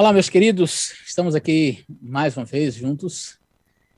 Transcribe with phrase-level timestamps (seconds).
[0.00, 3.36] Olá, meus queridos, estamos aqui mais uma vez juntos.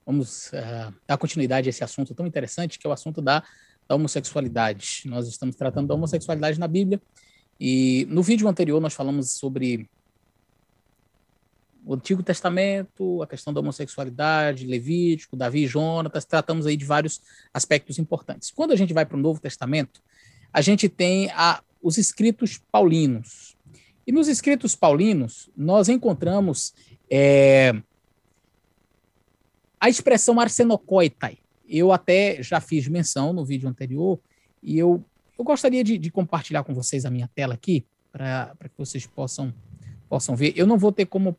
[0.07, 3.45] Vamos uh, dar continuidade a esse assunto tão interessante que é o assunto da,
[3.87, 5.03] da homossexualidade.
[5.05, 6.99] Nós estamos tratando da homossexualidade na Bíblia
[7.61, 9.91] e no vídeo anterior nós falamos sobre
[11.85, 17.21] o Antigo Testamento, a questão da homossexualidade, Levítico, Davi e Jonatas, tratamos aí de vários
[17.53, 18.51] aspectos importantes.
[18.51, 20.01] Quando a gente vai para o Novo Testamento,
[20.51, 23.55] a gente tem a, os escritos paulinos.
[24.11, 26.75] E nos escritos paulinos, nós encontramos
[27.09, 27.81] é,
[29.79, 31.39] a expressão arsenocoitai.
[31.69, 34.19] Eu até já fiz menção no vídeo anterior,
[34.61, 35.05] e eu,
[35.39, 39.55] eu gostaria de, de compartilhar com vocês a minha tela aqui, para que vocês possam,
[40.09, 40.55] possam ver.
[40.57, 41.31] Eu não vou ter como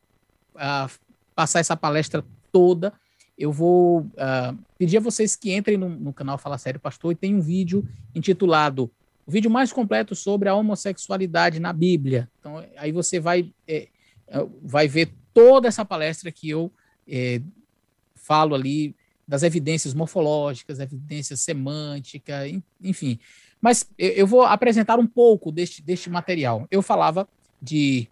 [0.55, 0.90] uh,
[1.35, 2.93] passar essa palestra toda,
[3.38, 7.15] eu vou uh, pedir a vocês que entrem no, no, canal Fala Sério Pastor e
[7.15, 8.90] tem um vídeo intitulado
[9.31, 12.30] vídeo mais completo sobre a homossexualidade na Bíblia.
[12.40, 13.87] Então, aí você vai, é,
[14.27, 16.71] é vai ver toda essa palestra que eu
[17.07, 17.41] é,
[18.15, 18.96] falo ali
[19.27, 23.18] das evidências morfológicas, evidências semânticas, enfim.
[23.62, 26.68] Mas eu vou apresentar um pouco deste, deste material.
[26.70, 27.27] Eu falava
[27.62, 28.09] de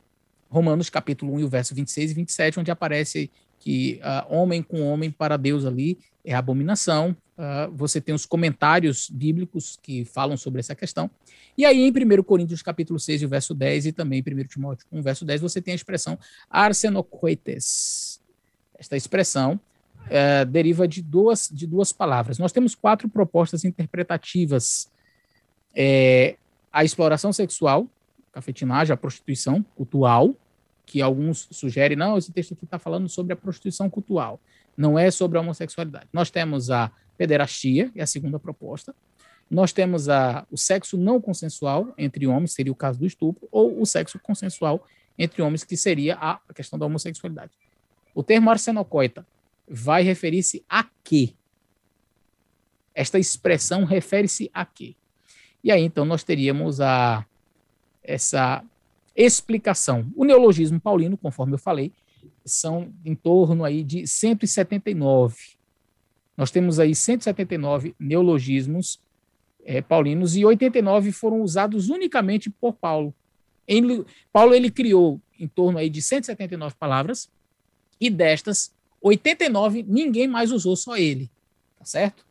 [0.49, 4.81] Romanos capítulo 1 e o verso 26 e 27, onde aparece que uh, homem com
[4.81, 7.15] homem para Deus ali é abominação.
[7.37, 11.09] Uh, você tem os comentários bíblicos que falam sobre essa questão.
[11.57, 14.43] E aí, em 1 Coríntios capítulo 6, e o verso 10, e também em 1
[14.47, 16.17] Timóteo 1, verso 10, você tem a expressão
[16.49, 18.21] arsenocoites.
[18.77, 19.59] Esta expressão
[20.05, 22.37] uh, deriva de duas, de duas palavras.
[22.37, 24.89] Nós temos quatro propostas interpretativas.
[25.73, 26.35] É,
[26.71, 27.87] a exploração sexual,
[28.31, 30.35] cafetinagem, a prostituição cultural,
[30.85, 34.39] que alguns sugerem, não, esse texto aqui está falando sobre a prostituição cultural,
[34.79, 36.07] não é sobre a homossexualidade.
[36.13, 38.95] Nós temos a pederastia, que é a segunda proposta.
[39.51, 43.81] Nós temos a, o sexo não consensual entre homens, seria o caso do estupro, ou
[43.81, 47.51] o sexo consensual entre homens, que seria a questão da homossexualidade.
[48.15, 49.27] O termo arsenocoita
[49.67, 51.33] vai referir-se a quê?
[52.95, 54.95] Esta expressão refere-se a quê?
[55.61, 57.25] E aí, então, nós teríamos a
[58.01, 58.63] essa
[59.13, 60.09] explicação.
[60.15, 61.91] O neologismo paulino, conforme eu falei,
[62.45, 65.35] são em torno aí de 179.
[66.35, 68.99] Nós temos aí 179 neologismos
[69.65, 73.13] é, paulinos e 89 foram usados unicamente por Paulo.
[73.67, 77.29] Em, Paulo ele criou em torno aí de 179 palavras
[77.99, 81.29] e destas 89 ninguém mais usou, só ele,
[81.77, 82.25] tá certo?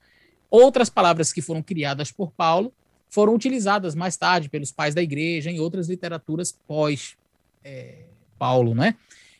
[0.50, 2.72] Outras palavras que foram criadas por Paulo
[3.10, 7.16] foram utilizadas mais tarde pelos pais da igreja em outras literaturas pós
[7.64, 8.04] é,
[8.38, 8.96] Paulo, né?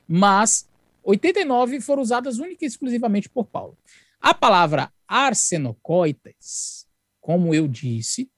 [0.08, 0.66] Mas
[1.04, 3.76] 89 foram usadas única e exclusivamente por Paulo.
[4.20, 6.86] A palavra arsenocoites,
[7.20, 8.30] como eu disse,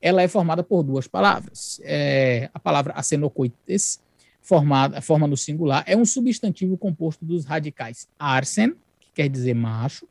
[0.00, 1.80] ela é formada por duas palavras.
[1.84, 4.00] É, a palavra arsenocoites,
[4.40, 10.08] formada, forma no singular, é um substantivo composto dos radicais arsen, que quer dizer macho,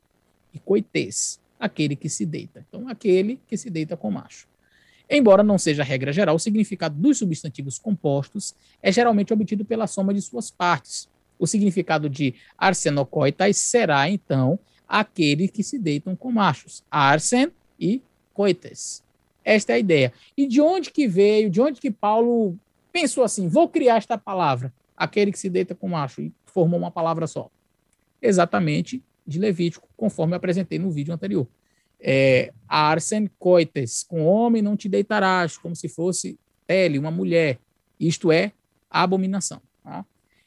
[0.54, 2.64] e coites, aquele que se deita.
[2.68, 4.46] Então, aquele que se deita com macho.
[5.10, 10.12] Embora não seja regra geral, o significado dos substantivos compostos é geralmente obtido pela soma
[10.12, 11.08] de suas partes.
[11.38, 18.02] O significado de arsenocoitais será, então, aquele que se deitam com machos, arsen e
[18.34, 19.02] coites.
[19.44, 20.12] Esta é a ideia.
[20.36, 22.58] E de onde que veio, de onde que Paulo
[22.92, 26.90] pensou assim, vou criar esta palavra, aquele que se deita com macho, e formou uma
[26.90, 27.50] palavra só?
[28.20, 31.46] Exatamente de Levítico, conforme eu apresentei no vídeo anterior
[32.00, 37.58] é, arsen coites, com homem não te deitarás, como se fosse tele, uma mulher.
[37.98, 38.52] Isto é
[38.90, 39.60] abominação.
[39.82, 40.04] Tá?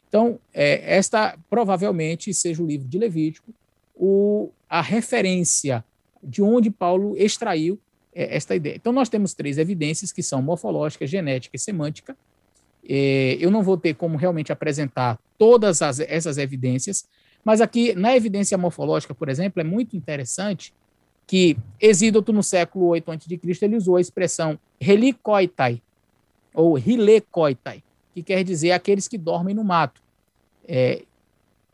[0.07, 3.53] Então, é, esta provavelmente seja o livro de Levítico,
[3.95, 5.84] o, a referência
[6.23, 7.79] de onde Paulo extraiu
[8.13, 8.75] é, esta ideia.
[8.75, 12.16] Então, nós temos três evidências que são morfológica, genética e semântica.
[12.88, 17.06] É, eu não vou ter como realmente apresentar todas as, essas evidências,
[17.44, 20.73] mas aqui na evidência morfológica, por exemplo, é muito interessante
[21.31, 25.81] que Exídoto, no século 8 a.C., ele usou a expressão relicoitai,
[26.53, 27.81] ou rilecoitai,
[28.13, 30.01] que quer dizer aqueles que dormem no mato.
[30.67, 31.03] É,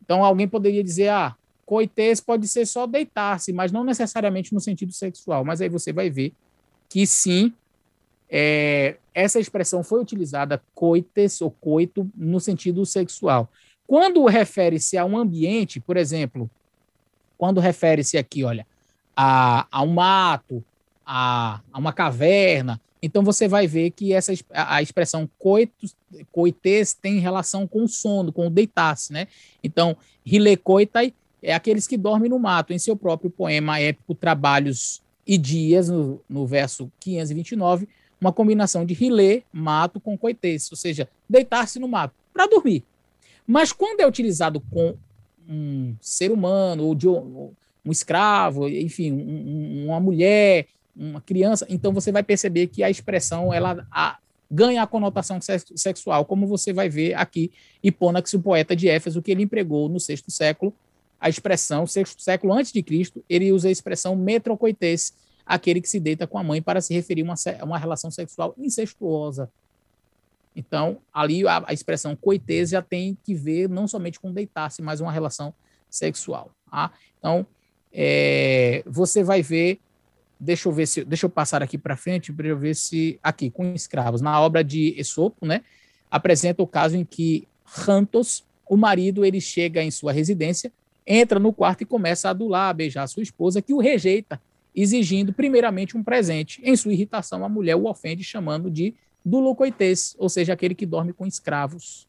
[0.00, 1.34] então, alguém poderia dizer, ah,
[1.66, 5.44] coites pode ser só deitar-se, mas não necessariamente no sentido sexual.
[5.44, 6.32] Mas aí você vai ver
[6.88, 7.52] que sim,
[8.30, 13.50] é, essa expressão foi utilizada coites ou coito no sentido sexual.
[13.88, 16.48] Quando refere-se a um ambiente, por exemplo,
[17.36, 18.64] quando refere-se aqui, olha,
[19.20, 20.64] a, a um mato,
[21.04, 22.80] a, a uma caverna.
[23.02, 25.96] Então você vai ver que essa a expressão coitus,
[26.30, 29.26] coites tem relação com o sono, com o deitar-se, né?
[29.62, 31.12] Então, rilecoitai
[31.42, 32.72] é aqueles que dormem no mato.
[32.72, 37.88] Em seu próprio poema épico Trabalhos e Dias, no, no verso 529,
[38.20, 42.84] uma combinação de rilê, mato com coites, ou seja, deitar-se no mato para dormir.
[43.44, 44.96] Mas quando é utilizado com
[45.48, 47.50] um ser humano, ou de um,
[47.88, 53.52] um escravo, enfim, um, uma mulher, uma criança, então você vai perceber que a expressão
[53.52, 54.18] ela a,
[54.50, 55.38] ganha a conotação
[55.74, 57.50] sexual, como você vai ver aqui
[57.82, 60.74] Hipônax, o poeta de Éfeso, que ele empregou no sexto século
[61.18, 65.14] a expressão, sexto século antes de Cristo, ele usa a expressão metrocoites,
[65.44, 68.54] aquele que se deita com a mãe para se referir a uma, uma relação sexual
[68.56, 69.50] incestuosa.
[70.54, 75.00] Então, ali a, a expressão coitês já tem que ver não somente com deitar-se, mas
[75.00, 75.52] uma relação
[75.90, 76.52] sexual.
[76.70, 76.92] Tá?
[77.18, 77.46] Então,
[77.92, 79.80] é, você vai ver,
[80.38, 83.50] deixa eu ver se, deixa eu passar aqui para frente para eu ver se aqui
[83.50, 85.62] com escravos na obra de Esopo, né,
[86.10, 90.72] apresenta o caso em que Rantos, o marido, ele chega em sua residência,
[91.06, 94.40] entra no quarto e começa a adular, a beijar a sua esposa, que o rejeita,
[94.74, 96.60] exigindo primeiramente um presente.
[96.64, 98.94] Em sua irritação, a mulher o ofende chamando de
[99.24, 102.06] dulocoites, ou seja, aquele que dorme com escravos,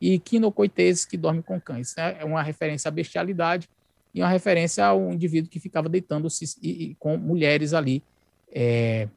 [0.00, 1.94] e quinocoites, que dorme com cães.
[1.96, 3.68] É uma referência à bestialidade
[4.16, 8.02] e uma referência ao indivíduo que ficava deitando-se com mulheres ali,
[8.50, 9.08] é,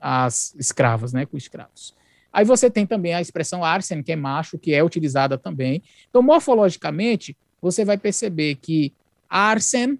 [0.00, 1.94] as escravas, né, com escravos.
[2.32, 5.82] Aí você tem também a expressão arsen, que é macho, que é utilizada também.
[6.08, 8.90] Então, morfologicamente, você vai perceber que
[9.28, 9.98] arsen,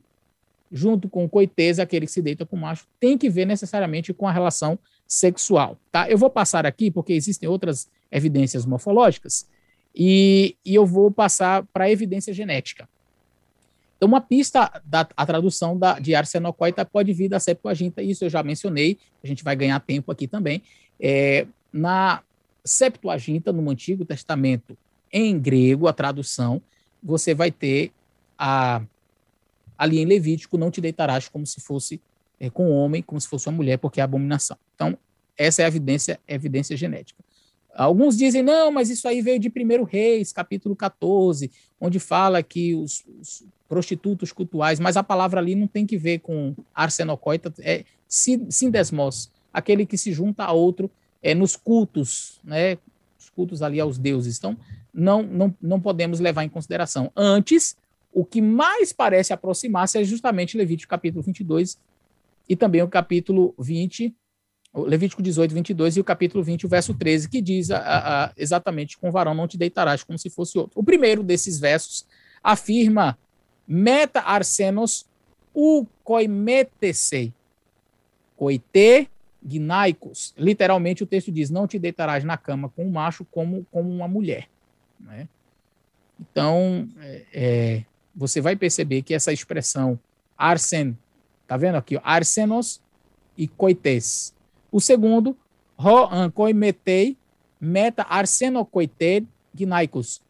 [0.73, 4.33] junto com coites, aquele que se deita com macho, tem que ver necessariamente com a
[4.33, 5.77] relação sexual.
[5.93, 6.09] Tá?
[6.09, 9.47] Eu vou passar aqui, porque existem outras evidências morfológicas,
[9.95, 12.89] e, e eu vou passar para a evidência genética.
[14.01, 18.31] Então, uma pista da a tradução da, de arsenocoita pode vir da Septuaginta, isso eu
[18.31, 20.63] já mencionei, a gente vai ganhar tempo aqui também.
[20.99, 22.23] É, na
[22.65, 24.75] Septuaginta, no Antigo Testamento,
[25.13, 26.63] em grego, a tradução,
[27.03, 27.93] você vai ter
[28.39, 28.81] a,
[29.77, 32.01] ali em Levítico, não te deitarás como se fosse
[32.41, 34.57] é, com homem, como se fosse uma mulher, porque é abominação.
[34.75, 34.97] Então,
[35.37, 37.23] essa é a evidência, evidência genética.
[37.75, 42.75] Alguns dizem, não, mas isso aí veio de 1 Reis, capítulo 14, onde fala que
[42.75, 47.85] os, os, prostitutos cultuais, mas a palavra ali não tem que ver com arsenocoita, é
[48.09, 50.91] sindesmos, aquele que se junta a outro
[51.23, 52.77] é, nos cultos, né,
[53.17, 54.39] os cultos ali aos deuses.
[54.39, 54.57] Então,
[54.93, 57.13] não, não, não podemos levar em consideração.
[57.15, 57.77] Antes,
[58.13, 61.79] o que mais parece aproximar-se é justamente Levítico capítulo 22
[62.49, 64.13] e também o capítulo 20
[64.73, 67.79] o Levítico 18, 22 e o capítulo 20, o verso 13, que diz a,
[68.27, 70.79] a, exatamente: com varão não te deitarás como se fosse outro.
[70.79, 72.07] O primeiro desses versos
[72.41, 73.19] afirma
[73.73, 75.07] meta arsenos
[75.55, 77.33] u koimetesei,
[78.37, 79.09] coite
[79.41, 80.35] gnaicos.
[80.37, 84.49] Literalmente o texto diz: não te deitarás na cama com um macho como, uma mulher.
[84.99, 85.29] Né?
[86.19, 87.85] Então, é, é,
[88.15, 89.99] você vai perceber que essa expressão
[90.37, 90.99] arsen,
[91.47, 91.99] tá vendo aqui?
[92.03, 92.81] Arsenos
[93.39, 94.35] e coites
[94.73, 95.37] o segundo,
[95.77, 97.17] ro koimetei
[97.61, 100.21] meta arsenocoited gnaicos.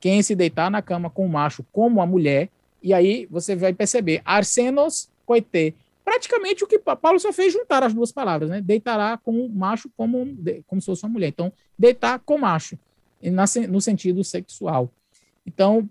[0.00, 2.48] Quem se deitar na cama com o macho como a mulher,
[2.82, 5.74] e aí você vai perceber, arsenos coite.
[6.04, 8.60] Praticamente o que Paulo só fez juntar as duas palavras, né?
[8.60, 10.36] Deitará com macho como,
[10.66, 11.28] como se fosse uma mulher.
[11.28, 12.76] Então, deitar com macho,
[13.68, 14.90] no sentido sexual.
[15.46, 15.88] Então,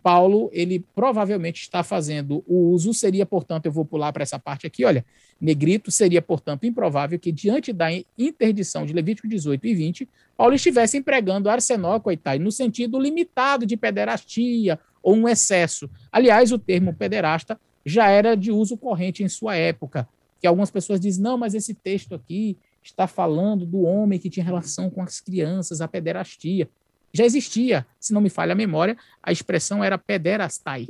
[0.00, 4.66] Paulo, ele provavelmente está fazendo o uso, seria, portanto, eu vou pular para essa parte
[4.66, 5.04] aqui, olha,
[5.40, 10.96] negrito, seria, portanto, improvável que, diante da interdição de Levítico 18 e 20, Paulo estivesse
[10.96, 15.88] empregando arsenó, coitado, no sentido limitado de pederastia ou um excesso.
[16.10, 20.08] Aliás, o termo pederasta já era de uso corrente em sua época,
[20.40, 24.44] que algumas pessoas dizem, não, mas esse texto aqui está falando do homem que tinha
[24.44, 26.68] relação com as crianças, a pederastia
[27.12, 30.88] já existia, se não me falha a memória, a expressão era pederastai,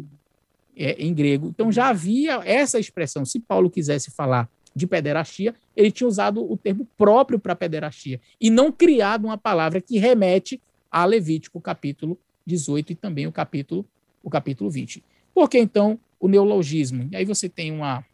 [0.77, 1.49] é, em grego.
[1.49, 3.25] Então já havia essa expressão.
[3.25, 8.49] Se Paulo quisesse falar de pederastia, ele tinha usado o termo próprio para pederastia e
[8.49, 13.85] não criado uma palavra que remete a Levítico capítulo 18 e também o capítulo
[14.23, 15.03] o capítulo 20.
[15.35, 17.09] Por que então o neologismo?
[17.11, 18.05] E aí você tem uma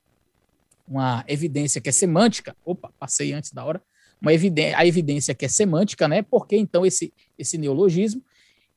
[0.86, 2.56] uma evidência que é semântica.
[2.64, 3.82] Opa, passei antes da hora
[4.20, 6.22] uma evidência, a evidência que é semântica, né?
[6.22, 8.22] Por que então esse, esse neologismo?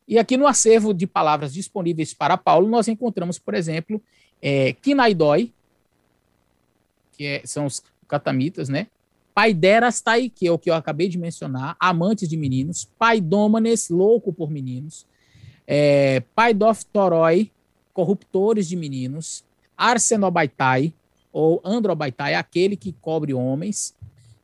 [0.07, 4.01] E aqui no acervo de palavras disponíveis para Paulo, nós encontramos, por exemplo,
[4.41, 5.51] é, Kinaidoi,
[7.13, 8.87] que é, são os catamitas, né?
[9.33, 14.51] Paiderastai, que é o que eu acabei de mencionar, amantes de meninos, Paidomanes, louco por
[14.51, 15.05] meninos,
[15.73, 17.49] é, Paidoftoroi,
[17.93, 19.41] corruptores de meninos,
[19.77, 20.93] Arsenobaitai,
[21.31, 23.95] ou Androbaitai, aquele que cobre homens,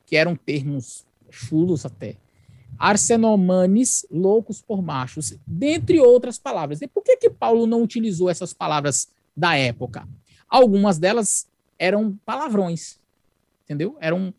[0.06, 2.16] que eram termos chulos até.
[2.80, 6.82] Arsenomanes, loucos por machos, dentre outras palavras.
[6.82, 10.08] E por que, que Paulo não utilizou essas palavras da época?
[10.48, 11.46] Algumas delas
[11.78, 13.02] eram palavrões,
[13.66, 13.98] entendeu?
[14.00, 14.34] Eram,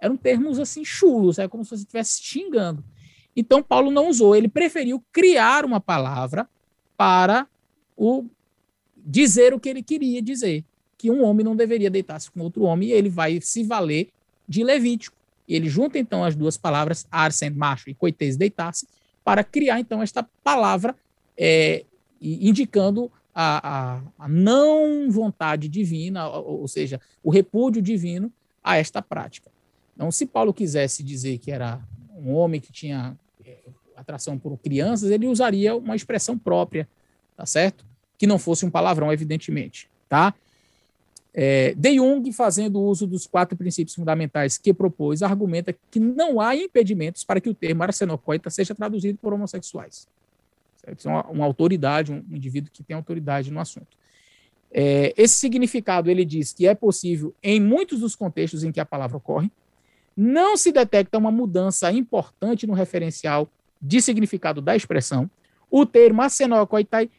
[0.00, 2.82] eram termos assim chulos, é como se você estivesse xingando.
[3.36, 6.48] Então, Paulo não usou, ele preferiu criar uma palavra
[6.96, 7.46] para
[7.96, 8.24] o
[9.04, 10.64] dizer o que ele queria dizer,
[10.96, 14.08] que um homem não deveria deitar-se com outro homem, e ele vai se valer
[14.48, 15.16] de Levítico.
[15.46, 18.88] Ele junta então as duas palavras, arsen, macho, e coitês, deitar-se,
[19.22, 20.96] para criar então esta palavra
[21.36, 21.84] é,
[22.20, 29.02] indicando a, a, a, não vontade divina, ou, ou seja, o repúdio divino a esta
[29.02, 29.50] prática.
[29.94, 31.80] Então, se Paulo quisesse dizer que era
[32.16, 33.16] um homem que tinha
[33.96, 36.88] atração por crianças, ele usaria uma expressão própria,
[37.36, 37.84] tá certo?
[38.18, 40.34] Que não fosse um palavrão, evidentemente, tá?
[41.36, 46.54] É, de Jung, fazendo uso dos quatro princípios fundamentais que propôs, argumenta que não há
[46.54, 50.06] impedimentos para que o termo arsenocoita seja traduzido por homossexuais.
[50.86, 53.96] É uma, uma autoridade, um indivíduo que tem autoridade no assunto.
[54.70, 58.84] É, esse significado, ele diz que é possível em muitos dos contextos em que a
[58.84, 59.50] palavra ocorre,
[60.16, 63.48] não se detecta uma mudança importante no referencial
[63.84, 65.30] de significado da expressão.
[65.70, 67.10] O termo arsenocoitai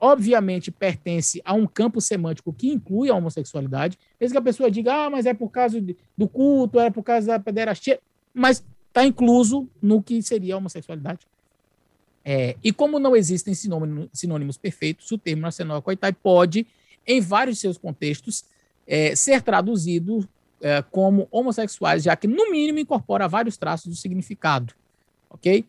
[0.00, 4.92] obviamente pertence a um campo semântico que inclui a homossexualidade, mesmo que a pessoa diga,
[4.92, 5.80] ah, mas é por causa
[6.18, 8.00] do culto, é por causa da pederastia,
[8.34, 11.20] mas está incluso no que seria a homossexualidade.
[12.24, 16.66] É, e como não existem sinônimos, sinônimos perfeitos, o termo nacional coitai pode,
[17.06, 18.44] em vários seus contextos,
[18.86, 20.28] é, ser traduzido
[20.60, 24.74] é, como homossexuais, já que, no mínimo, incorpora vários traços do significado.
[25.30, 25.64] Ok?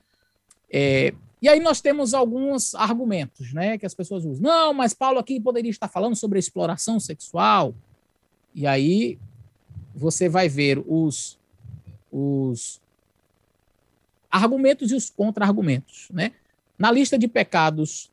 [0.76, 4.42] É, e aí nós temos alguns argumentos, né, que as pessoas usam.
[4.42, 7.76] Não, mas Paulo aqui poderia estar falando sobre exploração sexual.
[8.56, 9.20] E aí
[9.94, 11.38] você vai ver os,
[12.12, 12.82] os
[14.32, 16.32] argumentos e os contra-argumentos, né?
[16.80, 18.12] Na lista de pecados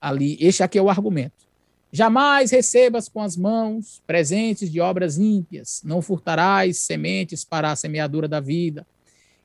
[0.00, 1.48] ali, este aqui é o argumento.
[1.90, 8.28] Jamais recebas com as mãos presentes de obras ímpias, não furtarás sementes para a semeadura
[8.28, 8.86] da vida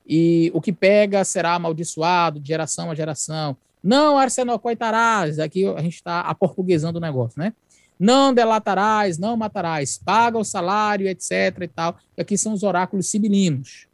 [0.08, 3.56] e o que pega será amaldiçoado de geração a geração.
[3.84, 7.54] Não arsenocoitarás, aqui a gente está aportuguesando o negócio, né?
[8.00, 11.32] Não delatarás, não matarás, paga o salário, etc.
[11.62, 11.98] e tal.
[12.18, 13.88] Aqui são os oráculos sibilinos.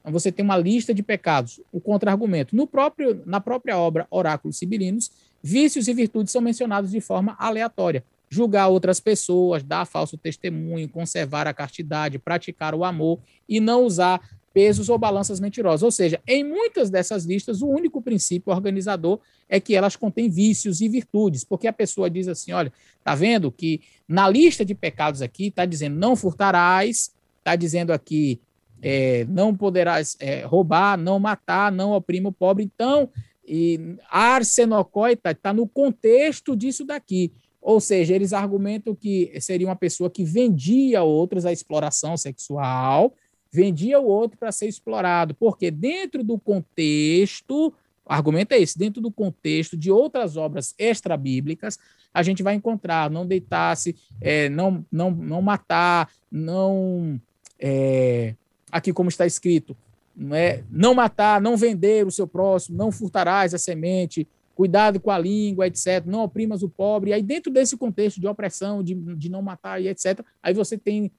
[0.00, 2.54] Então você tem uma lista de pecados, o contra-argumento.
[2.54, 5.10] No próprio, na própria obra Oráculos Sibilinos,
[5.42, 8.04] vícios e virtudes são mencionados de forma aleatória.
[8.28, 13.18] Julgar outras pessoas, dar falso testemunho, conservar a castidade, praticar o amor
[13.48, 14.20] e não usar
[14.52, 15.82] pesos ou balanças mentirosas.
[15.82, 20.80] Ou seja, em muitas dessas listas, o único princípio organizador é que elas contêm vícios
[20.80, 25.22] e virtudes, porque a pessoa diz assim: olha, tá vendo que na lista de pecados
[25.22, 28.40] aqui está dizendo não furtarás, está dizendo aqui
[28.82, 32.64] é, não poderás é, roubar, não matar, não oprima o pobre.
[32.64, 33.08] Então,
[33.46, 37.32] e arsenocóita está no contexto disso daqui.
[37.60, 43.14] Ou seja, eles argumentam que seria uma pessoa que vendia outros à exploração sexual,
[43.52, 49.02] vendia o outro para ser explorado, porque dentro do contexto, o argumento é esse, dentro
[49.02, 51.78] do contexto de outras obras extra-bíblicas,
[52.14, 57.20] a gente vai encontrar não deitar-se, é, não, não, não matar, não.
[57.58, 58.34] É,
[58.70, 59.76] aqui como está escrito,
[60.16, 65.10] não, é, não matar, não vender o seu próximo, não furtarás a semente, cuidado com
[65.10, 66.04] a língua, etc.
[66.06, 67.12] Não oprimas o pobre.
[67.12, 71.10] Aí, dentro desse contexto de opressão, de, de não matar e etc., aí você tem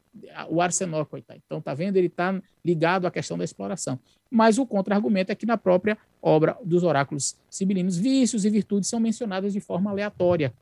[0.50, 1.42] o arsenal, coitado.
[1.46, 1.98] Então, tá vendo?
[1.98, 4.00] Ele está ligado à questão da exploração.
[4.30, 9.00] Mas o contra-argumento é que na própria obra dos oráculos sibilinos, vícios e virtudes são
[9.00, 10.54] mencionadas de forma aleatória,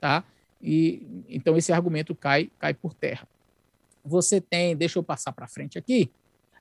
[0.00, 0.24] tá?
[0.62, 3.26] E então esse argumento cai, cai por terra.
[4.04, 6.10] Você tem, deixa eu passar para frente aqui,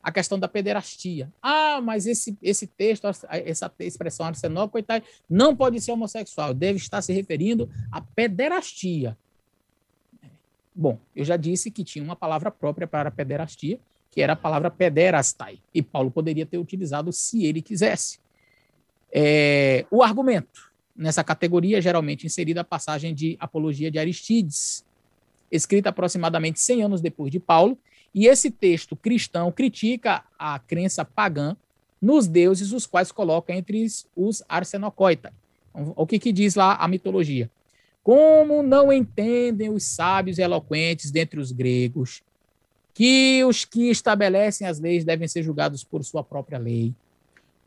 [0.02, 1.32] a questão da pederastia.
[1.42, 7.02] Ah, mas esse, esse texto, essa expressão arsenal, coitado, não pode ser homossexual, deve estar
[7.02, 9.18] se referindo à pederastia.
[10.80, 13.78] Bom, eu já disse que tinha uma palavra própria para pederastia,
[14.10, 18.18] que era a palavra pederastai, e Paulo poderia ter utilizado se ele quisesse.
[19.12, 24.86] É, o argumento, nessa categoria, geralmente inserida a passagem de Apologia de Aristides,
[25.52, 27.78] escrita aproximadamente 100 anos depois de Paulo,
[28.16, 31.58] e esse texto cristão critica a crença pagã
[32.02, 35.34] nos deuses, os quais coloca entre os arsenocoita.
[35.72, 37.52] Então, o que, que diz lá a mitologia?
[38.04, 42.22] Como não entendem os sábios e eloquentes dentre os gregos
[42.94, 46.94] que os que estabelecem as leis devem ser julgados por sua própria lei?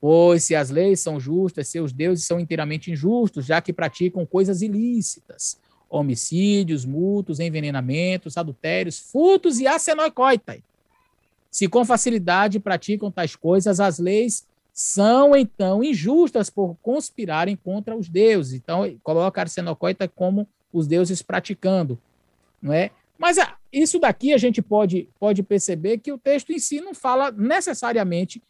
[0.01, 4.63] Pois se as leis são justas, seus deuses são inteiramente injustos, já que praticam coisas
[4.63, 5.59] ilícitas
[5.93, 10.63] homicídios, multos, envenenamentos, adultérios, furtos e acenoicoitai.
[11.51, 18.09] Se com facilidade praticam tais coisas, as leis são então injustas por conspirarem contra os
[18.09, 18.55] deuses.
[18.55, 22.01] Então, coloca arsenocoita como os deuses praticando,
[22.61, 22.91] não é?
[23.19, 26.95] Mas ah, isso daqui a gente pode, pode perceber que o texto em si não
[26.95, 28.43] fala necessariamente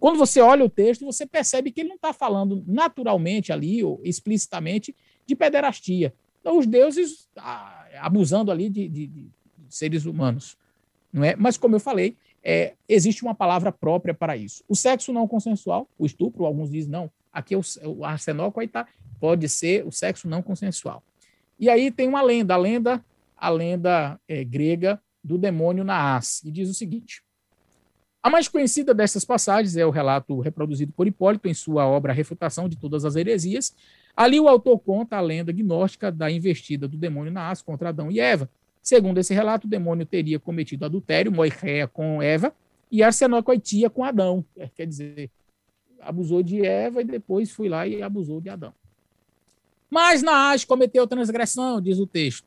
[0.00, 4.00] quando você olha o texto, você percebe que ele não está falando naturalmente ali, ou
[4.02, 4.92] explicitamente,
[5.24, 6.12] de pederastia.
[6.40, 9.28] Então, os deuses ah, abusando ali de, de, de,
[9.68, 10.58] seres humanos.
[11.12, 11.36] Não é?
[11.36, 12.16] Mas, como eu falei,
[12.48, 14.62] é, existe uma palavra própria para isso.
[14.68, 18.86] O sexo não consensual, o estupro, alguns dizem não, aqui é o, o arsenócoita
[19.18, 21.02] pode ser o sexo não consensual.
[21.58, 23.04] E aí tem uma lenda, a lenda,
[23.36, 27.20] a lenda é, grega do demônio Naás, e diz o seguinte:
[28.22, 32.68] a mais conhecida dessas passagens é o relato reproduzido por Hipólito em sua obra Refutação
[32.68, 33.74] de Todas as Heresias.
[34.16, 38.20] Ali o autor conta a lenda gnóstica da investida do demônio Naás contra Adão e
[38.20, 38.48] Eva.
[38.86, 42.54] Segundo esse relato, o demônio teria cometido adultério, moirreia com Eva
[42.88, 44.44] e arsenocoitia com Adão.
[44.56, 45.28] É, quer dizer,
[45.98, 48.72] abusou de Eva e depois foi lá e abusou de Adão.
[49.90, 52.46] Mas Naás cometeu transgressão, diz o texto,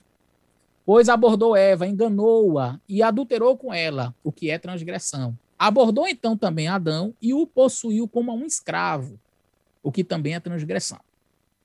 [0.86, 5.38] pois abordou Eva, enganou-a e adulterou com ela, o que é transgressão.
[5.58, 9.20] Abordou então também Adão e o possuiu como um escravo,
[9.84, 11.02] o que também é transgressão.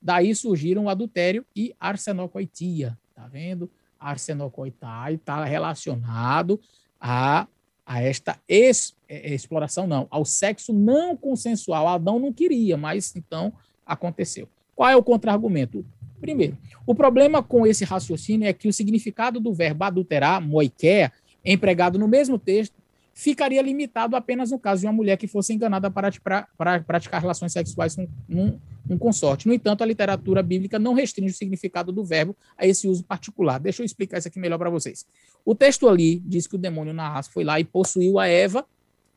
[0.01, 2.97] Daí surgiram o adultério e arsenocoitia.
[3.15, 3.71] Tá vendo?
[4.09, 6.59] Arsenocoitai está relacionado
[6.99, 7.47] a,
[7.85, 11.87] a esta ex, é, exploração, não, ao sexo não consensual.
[11.87, 13.53] Adão não queria, mas então
[13.85, 14.47] aconteceu.
[14.75, 15.85] Qual é o contra-argumento?
[16.19, 21.11] Primeiro, o problema com esse raciocínio é que o significado do verbo adulterar, moiquea,
[21.43, 22.73] empregado no mesmo texto,
[23.17, 26.11] ficaria limitado apenas no caso de uma mulher que fosse enganada para,
[26.57, 29.47] para, praticar relações sexuais com um, um consorte.
[29.47, 33.57] No entanto, a literatura bíblica não restringe o significado do verbo a esse uso particular.
[33.57, 35.05] Deixa eu explicar isso aqui melhor para vocês.
[35.45, 38.65] O texto ali diz que o demônio Narras foi lá e possuiu a Eva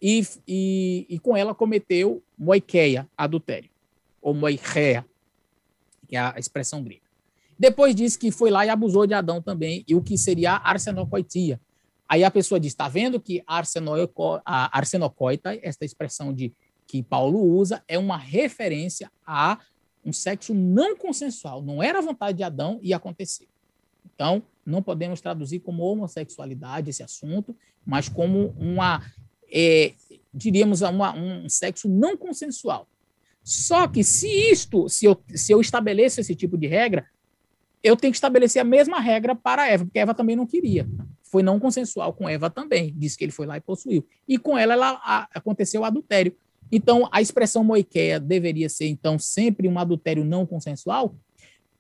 [0.00, 3.68] e, e, e com ela cometeu moikeia, adultério,
[4.22, 5.04] ou moicheia,
[6.08, 7.02] que é a expressão grega.
[7.58, 11.60] Depois diz que foi lá e abusou de Adão também, e o que seria arsenocoitia,
[12.08, 13.58] Aí a pessoa diz: está vendo que a
[14.78, 16.54] arsenocoita, esta expressão de
[16.86, 19.58] que Paulo usa, é uma referência a
[20.02, 21.60] um sexo não consensual.
[21.60, 23.46] Não era a vontade de Adão e acontecer.
[24.14, 27.54] Então, não podemos traduzir como homossexualidade esse assunto,
[27.84, 29.04] mas como uma,
[29.52, 29.92] é,
[30.32, 32.88] diríamos, uma, um sexo não consensual.
[33.44, 37.06] Só que se isto, se eu, se eu estabeleço esse tipo de regra,
[37.82, 40.88] eu tenho que estabelecer a mesma regra para Eva, porque Eva também não queria
[41.30, 44.06] foi não consensual com Eva também, disse que ele foi lá e possuiu.
[44.26, 46.34] E com ela, ela a, aconteceu o adultério.
[46.70, 51.14] Então, a expressão moiqueia deveria ser, então, sempre um adultério não consensual,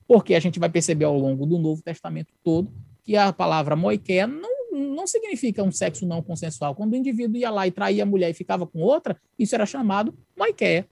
[0.06, 2.72] porque a gente vai perceber ao longo do Novo Testamento todo
[3.04, 6.74] que a palavra moiqueia não, não significa um sexo não consensual.
[6.74, 9.64] Quando o indivíduo ia lá e traía a mulher e ficava com outra, isso era
[9.64, 10.86] chamado moiqueia.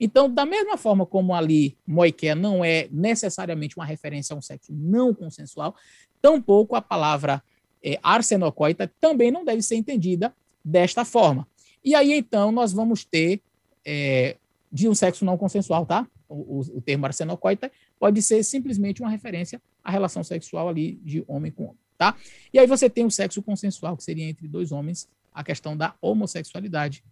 [0.00, 4.72] Então, da mesma forma como ali moiqueia não é necessariamente uma referência a um sexo
[4.72, 5.74] não consensual,
[6.22, 7.42] tampouco a palavra
[7.82, 11.46] é, arsenocoita também não deve ser entendida desta forma.
[11.84, 13.40] E aí, então, nós vamos ter
[13.84, 14.36] é,
[14.70, 16.06] de um sexo não consensual, tá?
[16.28, 21.50] O, o, termo arsenocoita pode ser simplesmente uma referência à relação sexual ali de homem
[21.50, 22.14] com homem, tá?
[22.52, 25.94] E aí você tem o sexo consensual, que seria entre dois homens, a questão da
[26.02, 27.02] homossexualidade.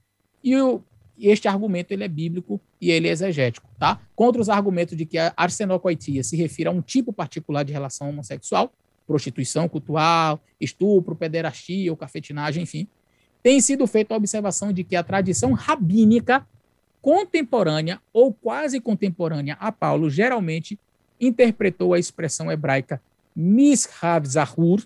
[0.45, 0.83] E, o,
[1.19, 4.01] este argumento ele é bíblico e ele é exegético, tá?
[4.15, 8.11] Contra os argumentos de que a arsenocoitia se refere a um tipo particular de relação
[8.11, 8.71] homossexual,
[9.07, 12.89] prostituição cultural, estupro, pederastia ou cafetinagem, enfim,
[13.43, 16.47] tem sido feita a observação de que a tradição rabínica
[17.01, 20.79] contemporânea ou quase contemporânea a Paulo geralmente
[21.21, 23.01] interpretou a expressão hebraica
[23.35, 24.83] mishav zahur,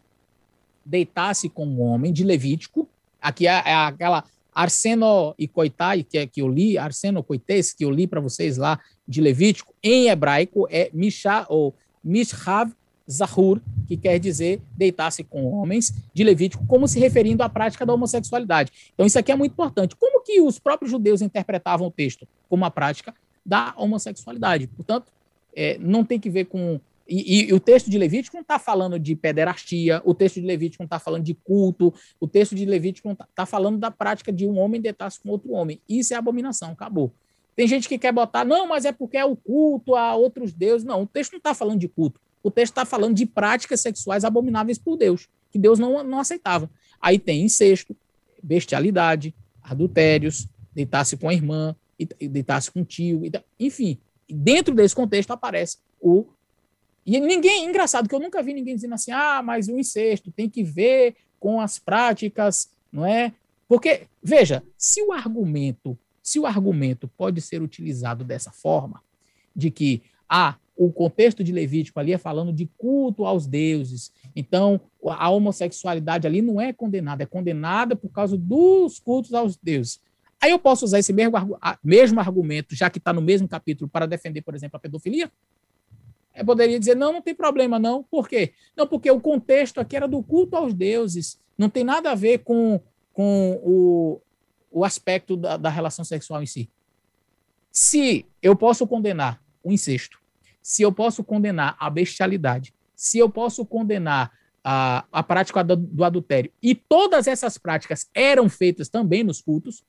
[0.85, 2.89] deitar-se com um homem, de Levítico,
[3.21, 7.85] aqui é, é aquela arseno e coitai, que, é, que eu li, arseno coites, que
[7.85, 12.71] eu li para vocês lá, de Levítico, em hebraico é misha, ou mishav
[13.11, 17.93] Zahur, que quer dizer deitar-se com homens, de Levítico, como se referindo à prática da
[17.93, 18.71] homossexualidade.
[18.95, 19.97] Então, isso aqui é muito importante.
[19.97, 22.27] Como que os próprios judeus interpretavam o texto?
[22.49, 24.69] Como a prática da homossexualidade.
[24.69, 25.11] Portanto,
[25.55, 26.81] é, não tem que ver com.
[27.09, 30.85] E, e o texto de Levítico não está falando de pederastia, o texto de Levítico
[30.85, 34.33] não está falando de culto, o texto de Levítico não está tá falando da prática
[34.33, 35.81] de um homem deitar-se com outro homem.
[35.89, 37.13] Isso é abominação, acabou.
[37.57, 40.87] Tem gente que quer botar, não, mas é porque é o culto a outros deuses.
[40.87, 44.25] Não, o texto não está falando de culto o texto está falando de práticas sexuais
[44.25, 46.71] abomináveis por Deus, que Deus não, não aceitava.
[47.01, 47.97] Aí tem incesto,
[48.43, 51.75] bestialidade, adultérios, deitar-se com a irmã,
[52.21, 53.23] deitar-se com o tio,
[53.59, 53.99] enfim.
[54.29, 56.27] Dentro desse contexto aparece o.
[57.05, 60.49] E ninguém, engraçado que eu nunca vi ninguém dizendo assim, ah, mas o incesto tem
[60.49, 63.33] que ver com as práticas, não é?
[63.67, 69.03] Porque, veja, se o argumento, se o argumento pode ser utilizado dessa forma,
[69.55, 74.11] de que, ah, o contexto de Levítico ali é falando de culto aos deuses.
[74.35, 80.01] Então, a homossexualidade ali não é condenada, é condenada por causa dos cultos aos deuses.
[80.41, 81.35] Aí eu posso usar esse mesmo,
[81.85, 85.31] mesmo argumento, já que está no mesmo capítulo, para defender, por exemplo, a pedofilia?
[86.35, 88.03] Eu poderia dizer, não, não tem problema, não.
[88.03, 88.55] Por quê?
[88.75, 91.39] Não, porque o contexto aqui era do culto aos deuses.
[91.59, 92.81] Não tem nada a ver com,
[93.13, 94.21] com o,
[94.71, 96.71] o aspecto da, da relação sexual em si.
[97.71, 100.20] Se eu posso condenar o incesto,
[100.63, 104.31] se eu posso condenar a bestialidade, se eu posso condenar
[104.63, 109.83] a, a prática do, do adultério, e todas essas práticas eram feitas também nos cultos,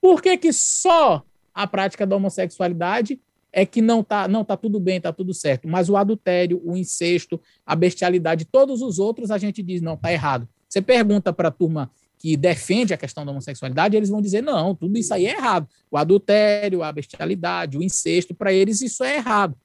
[0.00, 3.20] por que, que só a prática da homossexualidade
[3.52, 6.76] é que não tá, não tá tudo bem, tá tudo certo, mas o adultério, o
[6.76, 10.48] incesto, a bestialidade, todos os outros a gente diz não, tá errado.
[10.68, 14.74] Você pergunta para a turma que defende a questão da homossexualidade, eles vão dizer não,
[14.74, 15.66] tudo isso aí é errado.
[15.90, 19.56] O adultério, a bestialidade, o incesto, para eles isso é errado.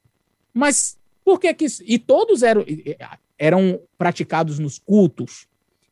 [0.56, 2.64] Mas por que que e todos eram
[3.38, 5.46] eram praticados nos cultos?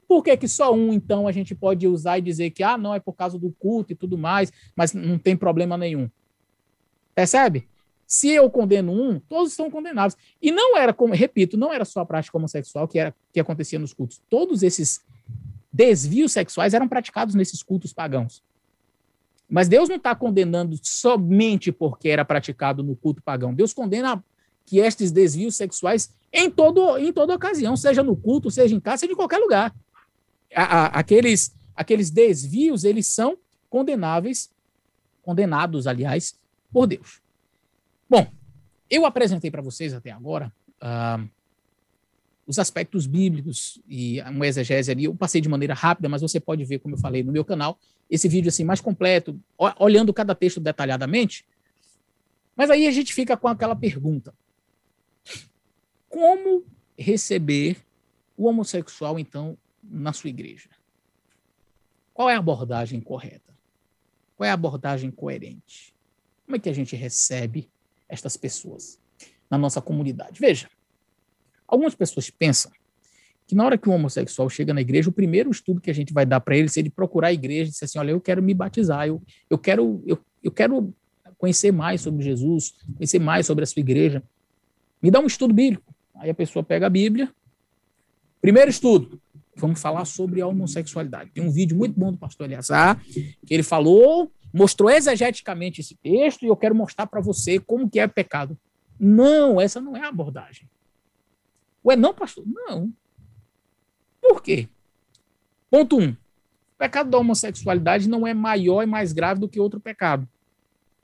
[0.08, 2.94] Por que, que só um, então, a gente pode usar e dizer que, ah, não,
[2.94, 6.08] é por causa do culto e tudo mais, mas não tem problema nenhum?
[7.14, 7.68] Percebe?
[8.06, 10.16] Se eu condeno um, todos estão condenados.
[10.40, 13.78] E não era, como, repito, não era só a prática homossexual que, era, que acontecia
[13.78, 14.20] nos cultos.
[14.30, 15.02] Todos esses
[15.72, 18.42] desvios sexuais eram praticados nesses cultos pagãos.
[19.48, 23.52] Mas Deus não está condenando somente porque era praticado no culto pagão.
[23.52, 24.22] Deus condena
[24.64, 28.98] que estes desvios sexuais em, todo, em toda ocasião, seja no culto, seja em casa,
[28.98, 29.74] seja em qualquer lugar
[30.54, 33.36] a, a, aqueles, aqueles desvios, eles são
[33.68, 34.50] condenáveis,
[35.22, 36.38] condenados, aliás,
[36.72, 37.20] por Deus.
[38.08, 38.26] Bom,
[38.88, 41.28] eu apresentei para vocês até agora uh,
[42.46, 45.04] os aspectos bíblicos e uma exegese ali.
[45.04, 47.78] Eu passei de maneira rápida, mas você pode ver, como eu falei no meu canal,
[48.08, 49.38] esse vídeo assim mais completo,
[49.78, 51.44] olhando cada texto detalhadamente.
[52.54, 54.32] Mas aí a gente fica com aquela pergunta:
[56.14, 56.64] como
[56.96, 57.76] receber
[58.36, 60.70] o homossexual, então, na sua igreja?
[62.12, 63.52] Qual é a abordagem correta?
[64.36, 65.92] Qual é a abordagem coerente?
[66.46, 67.68] Como é que a gente recebe
[68.08, 68.96] estas pessoas
[69.50, 70.38] na nossa comunidade?
[70.38, 70.70] Veja,
[71.66, 72.70] algumas pessoas pensam
[73.44, 76.12] que na hora que o homossexual chega na igreja, o primeiro estudo que a gente
[76.12, 78.40] vai dar para ele, se ele procurar a igreja e dizer assim, olha, eu quero
[78.40, 80.94] me batizar, eu, eu, quero, eu, eu quero
[81.38, 84.22] conhecer mais sobre Jesus, conhecer mais sobre a sua igreja,
[85.02, 85.93] me dá um estudo bíblico.
[86.16, 87.32] Aí a pessoa pega a Bíblia,
[88.40, 89.20] primeiro estudo,
[89.56, 91.30] vamos falar sobre a homossexualidade.
[91.30, 96.44] Tem um vídeo muito bom do pastor Eliasar, que ele falou, mostrou exegeticamente esse texto,
[96.44, 98.56] e eu quero mostrar para você como que é pecado.
[98.98, 100.68] Não, essa não é a abordagem.
[101.84, 102.44] Ué, não, pastor?
[102.46, 102.92] Não.
[104.20, 104.68] Por quê?
[105.70, 106.02] Ponto 1.
[106.02, 106.16] Um, o
[106.78, 110.28] pecado da homossexualidade não é maior e mais grave do que outro pecado.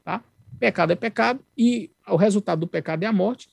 [0.05, 0.23] Tá?
[0.59, 3.49] Pecado é pecado e o resultado do pecado é a morte.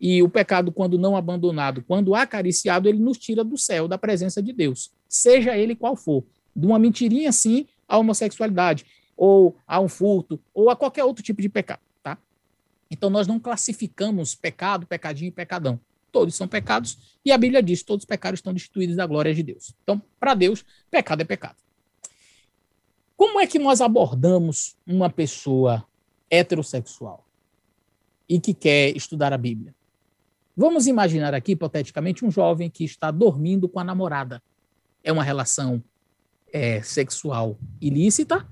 [0.00, 4.42] E o pecado, quando não abandonado, quando acariciado, ele nos tira do céu, da presença
[4.42, 6.24] de Deus, seja ele qual for.
[6.56, 11.42] De uma mentirinha, assim, a homossexualidade, ou a um furto, ou a qualquer outro tipo
[11.42, 11.80] de pecado.
[12.02, 12.16] Tá?
[12.90, 15.78] Então, nós não classificamos pecado, pecadinho e pecadão.
[16.10, 19.42] Todos são pecados, e a Bíblia diz: todos os pecados estão destituídos da glória de
[19.42, 19.74] Deus.
[19.82, 21.56] Então, para Deus, pecado é pecado.
[23.16, 25.86] Como é que nós abordamos uma pessoa
[26.30, 27.24] heterossexual
[28.26, 29.74] e que quer estudar a Bíblia?
[30.60, 34.42] Vamos imaginar aqui, hipoteticamente, um jovem que está dormindo com a namorada.
[35.02, 35.82] É uma relação
[36.52, 38.46] é, sexual ilícita,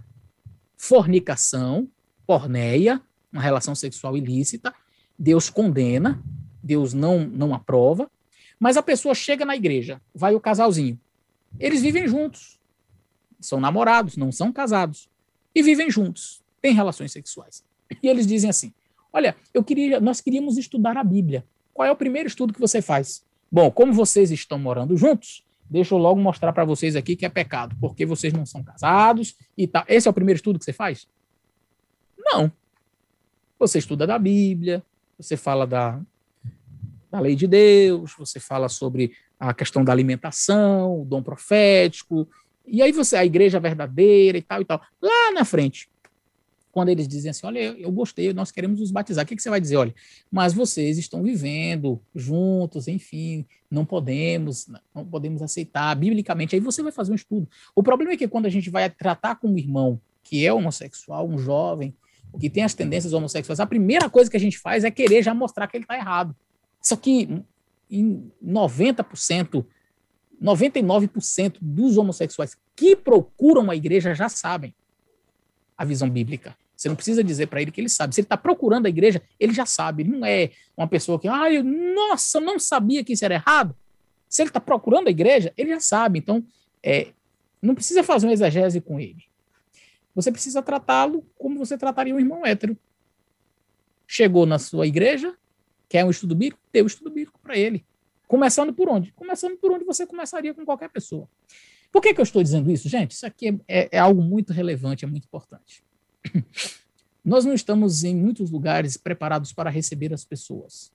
[0.75, 1.87] fornicação,
[2.27, 2.99] porneia,
[3.31, 4.75] uma relação sexual ilícita.
[5.19, 6.25] Deus condena,
[6.63, 8.11] Deus não, não aprova,
[8.59, 10.99] mas a pessoa chega na igreja, vai o casalzinho.
[11.61, 12.59] Eles vivem juntos,
[13.39, 15.11] são namorados, não são casados,
[15.55, 17.63] e vivem juntos, têm relações sexuais.
[18.03, 18.73] E eles dizem assim:
[19.13, 21.45] Olha, eu queria, nós queríamos estudar a Bíblia.
[21.79, 23.25] Qual é o primeiro estudo que você faz?
[23.49, 27.29] Bom, como vocês estão morando juntos, deixa eu logo mostrar para vocês aqui que é
[27.29, 29.85] pecado, porque vocês não são casados e tal.
[29.87, 31.07] Esse é o primeiro estudo que você faz?
[32.19, 32.51] Não.
[33.61, 34.83] Você estuda da Bíblia,
[35.17, 36.01] você fala da,
[37.13, 42.29] da lei de Deus, você fala sobre a questão da alimentação, o dom profético,
[42.67, 44.83] e aí você, a igreja verdadeira e tal e tal.
[45.01, 45.89] Lá na frente,
[46.79, 49.51] quando eles dizem assim, olha, eu gostei, nós queremos nos batizar, o que, que você
[49.51, 49.75] vai dizer?
[49.75, 49.93] Olha,
[50.31, 56.55] mas vocês estão vivendo juntos, enfim, não podemos, não podemos aceitar biblicamente.
[56.55, 57.49] Aí você vai fazer um estudo.
[57.75, 61.29] O problema é que quando a gente vai tratar com um irmão que é homossexual,
[61.29, 61.93] um jovem,
[62.39, 65.35] que tem as tendências homossexuais, a primeira coisa que a gente faz é querer já
[65.35, 66.33] mostrar que ele está errado.
[66.81, 67.43] Só que
[67.91, 69.67] em 90%,
[70.41, 74.73] 99% dos homossexuais que procuram a igreja já sabem
[75.77, 76.57] a visão bíblica.
[76.79, 78.15] Você não precisa dizer para ele que ele sabe.
[78.15, 80.05] Se ele está procurando a igreja, ele já sabe.
[80.05, 83.75] Ele não é uma pessoa que, ah, eu, nossa, não sabia que isso era errado.
[84.29, 86.21] Se ele está procurando a igreja, ele já sabe.
[86.21, 86.47] Então,
[86.81, 87.09] é,
[87.61, 89.25] não precisa fazer um exegese com ele.
[90.15, 92.79] Você precisa tratá-lo como você trataria um irmão hétero.
[94.07, 95.35] Chegou na sua igreja,
[95.89, 96.63] quer um estudo bíblico?
[96.73, 97.85] Dê o estudo bíblico para ele.
[98.29, 99.11] Começando por onde?
[99.15, 101.29] Começando por onde você começaria com qualquer pessoa.
[101.91, 103.11] Por que, que eu estou dizendo isso, gente?
[103.11, 105.83] Isso aqui é, é, é algo muito relevante, é muito importante.
[107.25, 110.93] Nós não estamos em muitos lugares preparados para receber as pessoas.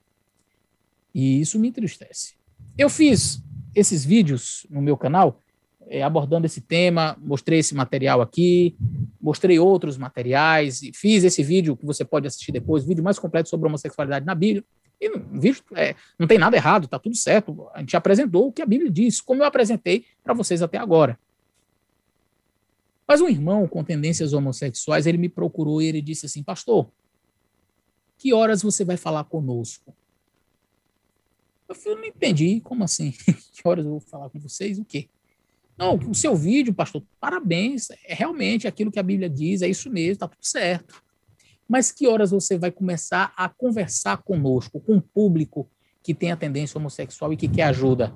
[1.14, 2.34] E isso me entristece.
[2.78, 3.42] Eu fiz
[3.76, 5.40] esses vídeos no meu canal
[5.88, 8.76] é, abordando esse tema, mostrei esse material aqui,
[9.22, 13.68] mostrei outros materiais, fiz esse vídeo que você pode assistir depois, vídeo mais completo sobre
[13.68, 14.64] homossexualidade na Bíblia.
[15.00, 17.68] E o vídeo é, não tem nada errado, tá tudo certo.
[17.74, 21.20] A gente apresentou o que a Bíblia diz, como eu apresentei para vocês até agora.
[23.08, 26.90] Mas um irmão com tendências homossexuais, ele me procurou e ele disse assim, pastor,
[28.18, 29.94] que horas você vai falar conosco?
[31.68, 33.12] Eu falei, não entendi, como assim?
[33.52, 34.80] que horas eu vou falar com vocês?
[34.80, 35.10] O quê?
[35.78, 39.90] Não, o seu vídeo, pastor, parabéns, é realmente aquilo que a Bíblia diz, é isso
[39.90, 41.04] mesmo, está tudo certo.
[41.68, 45.68] Mas que horas você vai começar a conversar conosco, com o público
[46.04, 48.16] que tem a tendência homossexual e que quer ajuda?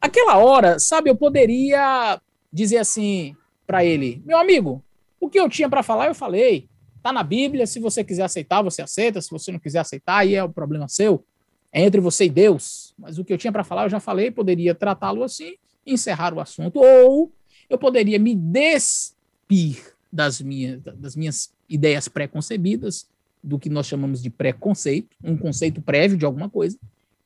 [0.00, 2.20] Aquela hora, sabe, eu poderia
[2.52, 3.36] dizer assim
[3.66, 4.82] para ele: meu amigo,
[5.20, 6.68] o que eu tinha para falar, eu falei.
[6.96, 10.36] Está na Bíblia, se você quiser aceitar, você aceita, se você não quiser aceitar, aí
[10.36, 11.24] é o problema seu
[11.72, 12.94] é entre você e Deus.
[12.98, 15.54] Mas o que eu tinha para falar, eu já falei, poderia tratá-lo assim
[15.86, 16.78] encerrar o assunto.
[16.78, 17.32] Ou
[17.68, 23.08] eu poderia me despir das minhas, das minhas ideias pré-concebidas,
[23.42, 26.78] do que nós chamamos de preconceito, um conceito prévio de alguma coisa,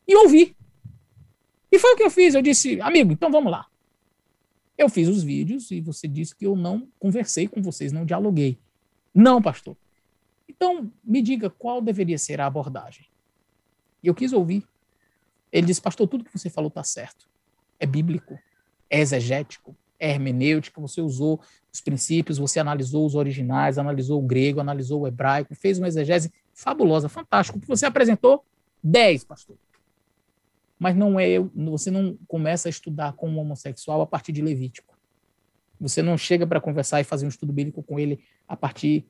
[0.07, 0.57] e ouvir.
[1.71, 2.35] E foi o que eu fiz.
[2.35, 3.67] Eu disse, amigo, então vamos lá.
[4.77, 8.59] Eu fiz os vídeos e você disse que eu não conversei com vocês, não dialoguei.
[9.15, 9.77] Não, pastor.
[10.49, 13.07] Então, me diga qual deveria ser a abordagem.
[14.03, 14.67] E eu quis ouvir.
[15.51, 17.29] Ele disse, pastor, tudo que você falou está certo.
[17.81, 18.39] É bíblico,
[18.91, 21.41] é exegético, é hermenêutica, você usou
[21.73, 26.33] os princípios, você analisou os originais, analisou o grego, analisou o hebraico, fez uma exegese
[26.53, 27.59] fabulosa, fantástico.
[27.59, 28.45] O que você apresentou,
[28.83, 29.57] 10, pastor.
[30.79, 34.97] Mas não é, você não começa a estudar com um homossexual a partir de Levítico.
[35.81, 39.07] Você não chega para conversar e fazer um estudo bíblico com ele a partir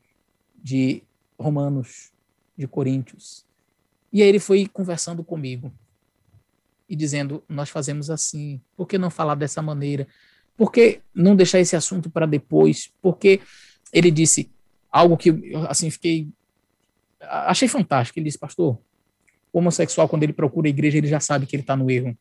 [0.62, 1.02] de
[1.38, 2.12] Romanos,
[2.56, 3.46] de Coríntios,
[4.12, 5.70] e aí ele foi conversando comigo
[6.88, 10.06] e dizendo: Nós fazemos assim, por que não falar dessa maneira?
[10.56, 12.90] Por que não deixar esse assunto para depois?
[13.02, 13.40] Porque
[13.92, 14.50] ele disse
[14.90, 16.30] algo que assim fiquei.
[17.20, 18.18] Achei fantástico.
[18.18, 18.78] Ele disse: Pastor,
[19.58, 22.16] homossexual, quando ele procura a igreja, ele já sabe que ele está no erro.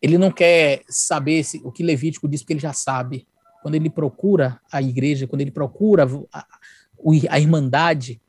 [0.00, 3.26] Ele não quer saber se, o que Levítico diz, porque ele já sabe.
[3.62, 6.46] Quando ele procura a igreja, quando ele procura a,
[7.28, 8.20] a irmandade,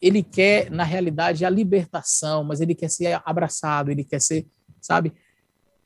[0.00, 4.46] ele quer, na realidade, a libertação, mas ele quer ser abraçado, ele quer ser,
[4.80, 5.12] sabe?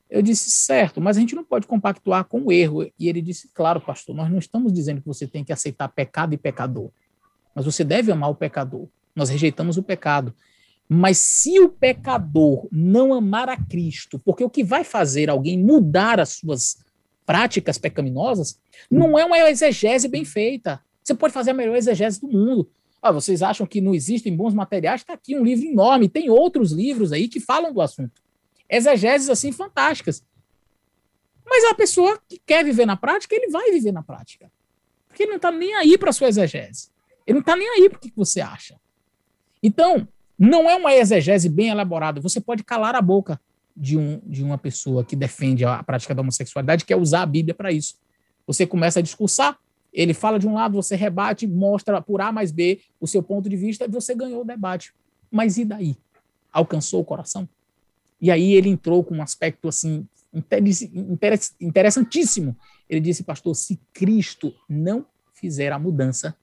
[0.08, 2.84] Eu disse, certo, mas a gente não pode compactuar com o erro.
[2.98, 6.32] E ele disse, claro, pastor, nós não estamos dizendo que você tem que aceitar pecado
[6.32, 6.90] e pecador,
[7.54, 8.86] mas você deve amar o pecador.
[9.16, 10.32] Nós rejeitamos o pecado.
[10.88, 16.20] Mas se o pecador não amar a Cristo, porque o que vai fazer alguém mudar
[16.20, 16.78] as suas
[17.24, 20.80] práticas pecaminosas não é uma exegese bem feita.
[21.02, 22.70] Você pode fazer a melhor exegese do mundo,
[23.06, 25.02] ah, vocês acham que não existem bons materiais?
[25.02, 26.08] Está aqui um livro enorme.
[26.08, 28.20] Tem outros livros aí que falam do assunto.
[28.68, 30.24] Exegeses assim fantásticas.
[31.44, 34.50] Mas a pessoa que quer viver na prática, ele vai viver na prática.
[35.06, 36.90] Porque ele não está nem aí para a sua exegese.
[37.24, 38.76] Ele não está nem aí para o que você acha.
[39.66, 40.06] Então,
[40.38, 42.20] não é uma exegese bem elaborada.
[42.20, 43.40] Você pode calar a boca
[43.76, 47.26] de, um, de uma pessoa que defende a prática da homossexualidade, que quer usar a
[47.26, 47.96] Bíblia para isso.
[48.46, 49.58] Você começa a discursar,
[49.92, 53.48] ele fala de um lado, você rebate, mostra por A mais B o seu ponto
[53.48, 54.94] de vista, e você ganhou o debate.
[55.32, 55.96] Mas e daí?
[56.52, 57.48] Alcançou o coração?
[58.20, 60.06] E aí ele entrou com um aspecto assim
[61.60, 62.56] interessantíssimo.
[62.88, 66.36] Ele disse, pastor, se Cristo não fizer a mudança,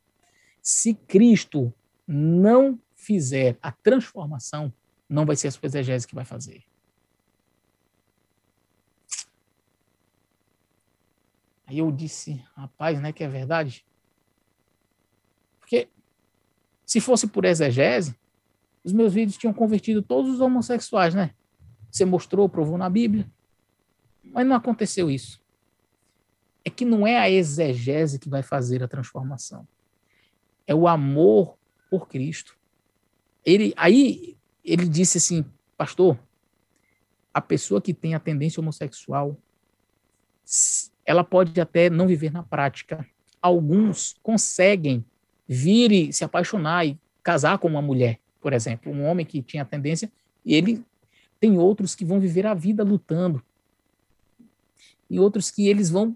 [0.61, 1.73] se Cristo
[2.05, 4.73] não fizer a transformação,
[5.09, 6.63] não vai ser a sua exegese que vai fazer.
[11.65, 13.85] Aí eu disse, rapaz, né, que é verdade?
[15.59, 15.89] Porque
[16.85, 18.15] se fosse por exegese,
[18.83, 21.33] os meus vídeos tinham convertido todos os homossexuais, né?
[21.89, 23.29] Você mostrou, provou na Bíblia.
[24.23, 25.41] Mas não aconteceu isso.
[26.65, 29.67] É que não é a exegese que vai fazer a transformação.
[30.65, 31.57] É o amor
[31.89, 32.57] por Cristo.
[33.45, 35.45] Ele, aí ele disse assim,
[35.77, 36.17] pastor,
[37.33, 39.37] a pessoa que tem a tendência homossexual,
[41.05, 43.05] ela pode até não viver na prática.
[43.41, 45.03] Alguns conseguem
[45.47, 49.65] vir e se apaixonar e casar com uma mulher, por exemplo, um homem que tinha
[49.65, 50.11] tendência,
[50.45, 50.83] e ele
[51.39, 53.43] tem outros que vão viver a vida lutando.
[55.09, 56.15] E outros que eles vão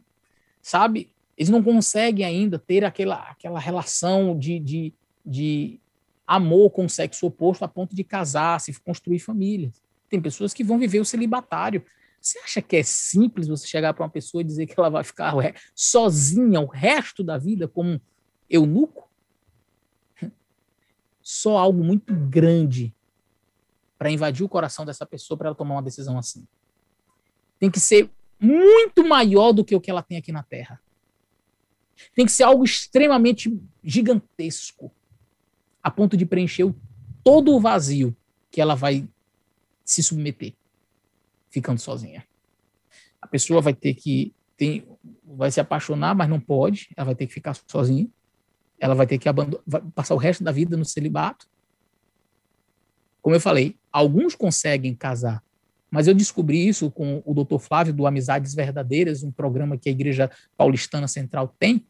[0.68, 1.10] sabe?
[1.38, 4.94] Eles não conseguem ainda ter aquela, aquela relação de, de,
[5.26, 5.80] de
[6.28, 9.82] amor com o sexo oposto a ponto de casar, se construir famílias.
[10.10, 11.84] Tem pessoas que vão viver o celibatário.
[12.20, 15.04] Você acha que é simples você chegar para uma pessoa e dizer que ela vai
[15.04, 15.34] ficar
[15.74, 18.02] sozinha o resto da vida como
[18.50, 19.10] eunuco?
[21.22, 22.94] Só algo muito grande
[23.98, 26.46] para invadir o coração dessa pessoa para ela tomar uma decisão assim.
[27.60, 28.10] Tem que ser
[28.40, 30.82] muito maior do que o que ela tem aqui na Terra.
[32.13, 34.92] Tem que ser algo extremamente gigantesco,
[35.88, 36.69] a ponto de preencher
[37.23, 38.13] todo o vazio
[38.52, 39.08] que ela vai
[39.86, 40.54] se submeter,
[41.50, 42.26] ficando sozinha.
[43.21, 44.86] A pessoa vai ter que tem,
[45.23, 48.10] vai se apaixonar, mas não pode, ela vai ter que ficar sozinha.
[48.80, 49.63] Ela vai ter que abandonar,
[49.95, 51.47] passar o resto da vida no celibato.
[53.21, 55.41] Como eu falei, alguns conseguem casar
[55.89, 57.60] mas eu descobri isso com o Dr.
[57.60, 61.86] Flávio do Amizades Verdadeiras, um programa que a Igreja Paulistana Central tem,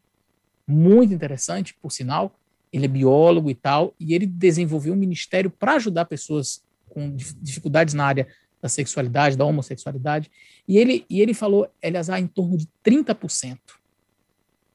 [0.64, 2.38] muito interessante, por sinal.
[2.72, 7.94] Ele é biólogo e tal, e ele desenvolveu um ministério para ajudar pessoas com dificuldades
[7.94, 8.26] na área
[8.60, 10.30] da sexualidade, da homossexualidade.
[10.66, 13.58] E ele, e ele falou, Eleazar, em torno de 30%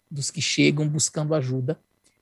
[0.09, 1.79] dos que chegam buscando ajuda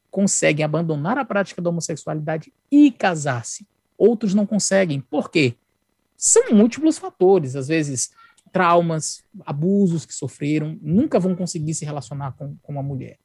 [0.09, 3.65] conseguem abandonar a prática da homossexualidade e casar-se.
[3.97, 4.99] Outros não conseguem.
[4.99, 5.55] Por quê?
[6.21, 8.11] são múltiplos fatores, às vezes
[8.51, 13.17] traumas, abusos que sofreram, nunca vão conseguir se relacionar com, com uma mulher.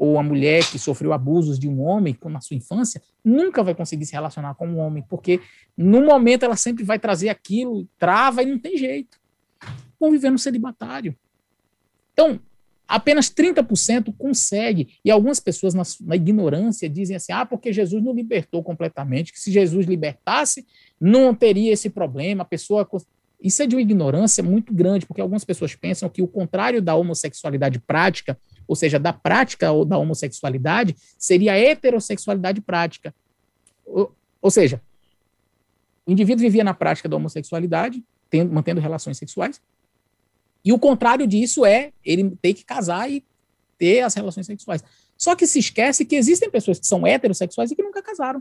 [0.00, 4.06] Ou a mulher que sofreu abusos de um homem na sua infância, nunca vai conseguir
[4.06, 5.42] se relacionar com um homem, porque
[5.76, 9.20] no momento ela sempre vai trazer aquilo, trava e não tem jeito.
[10.00, 11.14] Vão viver no celibatário.
[12.14, 12.40] Então,
[12.88, 14.88] apenas 30% consegue.
[15.04, 19.38] E algumas pessoas, na, na, ignorância, dizem assim: ah, porque Jesus não libertou completamente, que
[19.38, 20.66] se Jesus libertasse,
[20.98, 22.40] não teria esse problema.
[22.40, 22.88] A pessoa.
[23.38, 26.94] Isso é de uma ignorância muito grande, porque algumas pessoas pensam que o contrário da
[26.94, 28.38] homossexualidade prática,
[28.70, 33.12] ou seja, da prática ou da homossexualidade, seria a heterossexualidade prática.
[33.84, 34.80] Ou, ou seja,
[36.06, 39.60] o indivíduo vivia na prática da homossexualidade, tendo, mantendo relações sexuais,
[40.64, 43.24] e o contrário disso é ele ter que casar e
[43.76, 44.84] ter as relações sexuais.
[45.18, 48.40] Só que se esquece que existem pessoas que são heterossexuais e que nunca casaram.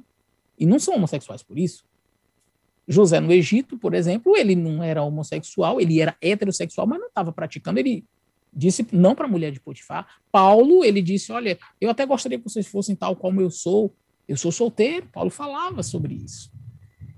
[0.60, 1.84] E não são homossexuais por isso.
[2.88, 7.32] José no Egito, por exemplo, ele não era homossexual, ele era heterossexual, mas não estava
[7.32, 7.80] praticando.
[7.80, 8.06] Ele
[8.60, 10.08] disse não para a mulher de Potifar.
[10.32, 13.96] Paulo, ele disse: Olha, eu até gostaria que vocês fossem tal como eu sou.
[14.28, 15.08] Eu sou solteiro.
[15.12, 16.52] Paulo falava sobre isso.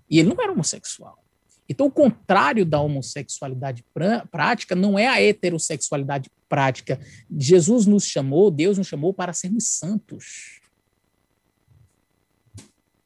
[0.09, 1.21] E ele não era homossexual.
[1.67, 3.85] Então, o contrário da homossexualidade
[4.29, 6.99] prática não é a heterossexualidade prática.
[7.29, 10.59] Jesus nos chamou, Deus nos chamou para sermos santos.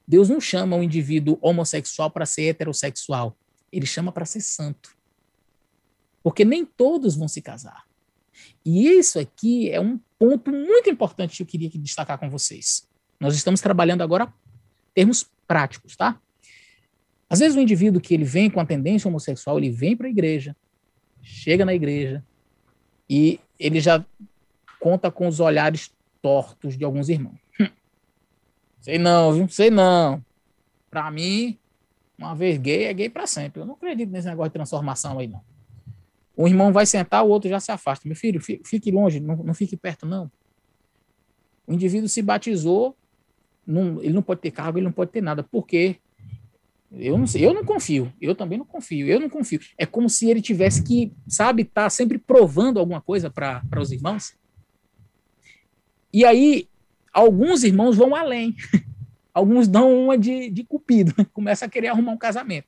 [0.08, 3.38] Deus não chama um indivíduo homossexual para ser heterossexual.
[3.72, 4.96] Ele chama para ser santo.
[6.24, 7.85] Porque nem todos vão se casar.
[8.66, 12.88] E isso aqui é um ponto muito importante que eu queria destacar com vocês.
[13.20, 14.32] Nós estamos trabalhando agora
[14.94, 16.20] termos práticos, tá?
[17.30, 20.10] Às vezes o indivíduo que ele vem com a tendência homossexual, ele vem para a
[20.10, 20.56] igreja,
[21.22, 22.24] chega na igreja
[23.10, 24.04] e ele já
[24.80, 27.40] conta com os olhares tortos de alguns irmãos.
[27.60, 27.68] Hum.
[28.80, 29.50] Sei não, viu?
[29.50, 30.24] Sei não.
[30.90, 31.58] Para mim,
[32.18, 33.62] uma vez gay é gay para sempre.
[33.62, 35.42] Eu não acredito nesse negócio de transformação aí não.
[36.38, 38.08] Um irmão vai sentar, o outro já se afasta.
[38.08, 40.30] Meu filho, fique longe, não, não fique perto não.
[41.68, 42.96] O indivíduo se batizou,
[43.66, 45.44] não, ele não pode ter cargo, ele não pode ter nada.
[45.44, 45.98] Por quê?
[46.92, 48.14] Eu não sei, eu não confio.
[48.22, 49.08] Eu também não confio.
[49.08, 49.60] Eu não confio.
[49.78, 53.92] É como se ele tivesse que, sabe, estar tá sempre provando alguma coisa para os
[53.92, 54.36] irmãos.
[56.14, 56.70] E aí,
[57.12, 58.56] alguns irmãos vão além.
[59.34, 61.14] alguns dão uma de, de cupido.
[61.34, 62.68] Começa a querer arrumar um casamento.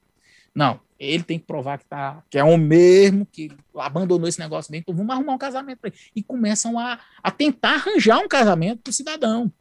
[0.53, 4.71] Não, ele tem que provar que, tá, que é o mesmo, que abandonou esse negócio
[4.71, 4.81] dele.
[4.81, 5.97] Então vamos arrumar um casamento para ele.
[6.15, 9.51] E começam a, a tentar arranjar um casamento para o cidadão.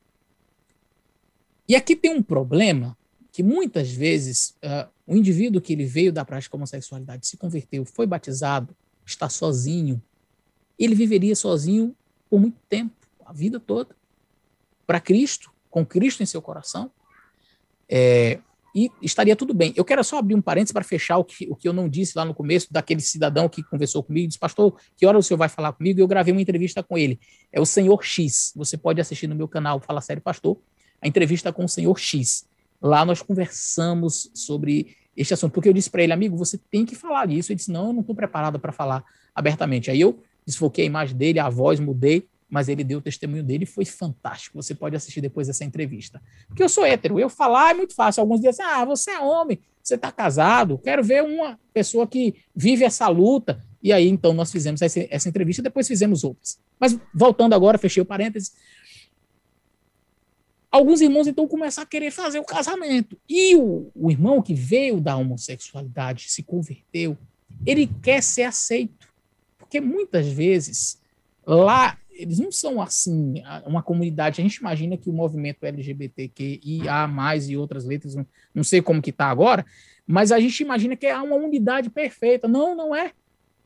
[1.68, 2.96] E aqui tem um problema
[3.33, 8.06] que muitas vezes uh, o indivíduo que ele veio da prática homossexualidade, se converteu, foi
[8.06, 10.02] batizado, está sozinho,
[10.79, 11.94] ele viveria sozinho
[12.31, 12.94] por muito tempo,
[13.25, 13.94] a vida toda,
[14.87, 16.90] para Cristo, com Cristo em seu coração,
[17.88, 18.40] é,
[18.77, 19.72] e estaria tudo bem.
[19.74, 22.12] Eu quero só abrir um parênteses para fechar o que, o que eu não disse
[22.14, 25.48] lá no começo, daquele cidadão que conversou comigo, disse, pastor, que hora o senhor vai
[25.48, 25.98] falar comigo?
[25.98, 27.18] Eu gravei uma entrevista com ele.
[27.50, 28.52] É o senhor X.
[28.54, 30.58] Você pode assistir no meu canal Fala Sério Pastor,
[31.00, 32.46] a entrevista com o senhor X.
[32.83, 36.94] Lá nós conversamos sobre este assunto, porque eu disse para ele, amigo, você tem que
[36.94, 37.50] falar disso.
[37.50, 39.02] Ele disse, não, eu não estou preparado para falar
[39.35, 39.90] abertamente.
[39.90, 43.65] Aí eu desfoquei a imagem dele, a voz, mudei, mas ele deu o testemunho dele
[43.65, 44.63] e foi fantástico.
[44.63, 46.23] Você pode assistir depois dessa entrevista.
[46.47, 48.21] Porque eu sou hétero, eu falar é muito fácil.
[48.21, 52.37] Alguns dizem assim, ah, você é homem, você está casado, quero ver uma pessoa que
[52.55, 56.59] vive essa luta E aí, então, nós fizemos essa, essa entrevista, depois fizemos outras.
[56.79, 58.53] Mas, voltando agora, fechei o parênteses.
[60.71, 63.17] Alguns irmãos, então, começaram a querer fazer o casamento.
[63.29, 67.17] E o, o irmão que veio da homossexualidade, se converteu,
[67.65, 69.09] ele quer ser aceito.
[69.57, 71.01] Porque muitas vezes,
[71.47, 74.40] lá, eles não são assim, uma comunidade.
[74.40, 77.08] A gente imagina que o movimento LGBTQIA,
[77.48, 78.14] e outras letras,
[78.54, 79.64] não, sei como que está agora,
[80.06, 82.48] mas a gente imagina que é uma unidade perfeita.
[82.48, 83.12] Não, não é.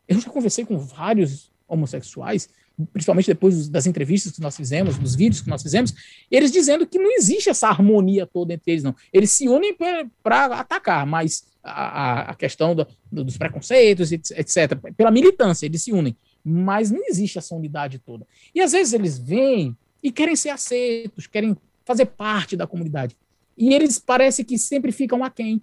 [0.09, 2.49] Eu já conversei com vários homossexuais,
[2.93, 5.95] principalmente depois das entrevistas que nós fizemos, dos vídeos que nós fizemos,
[6.31, 8.95] eles dizendo que não existe essa harmonia toda entre eles, não.
[9.13, 9.77] Eles se unem
[10.23, 16.17] para atacar, mas a, a questão do, dos preconceitos, etc., pela militância, eles se unem
[16.45, 18.27] mas não existe essa unidade toda.
[18.55, 23.17] E às vezes eles vêm e querem ser aceitos, querem fazer parte da comunidade.
[23.57, 25.63] E eles parece que sempre ficam aquém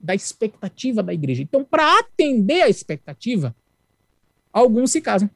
[0.00, 1.42] da expectativa da igreja.
[1.42, 3.54] Então, para atender a expectativa,
[4.52, 5.28] alguns se casam.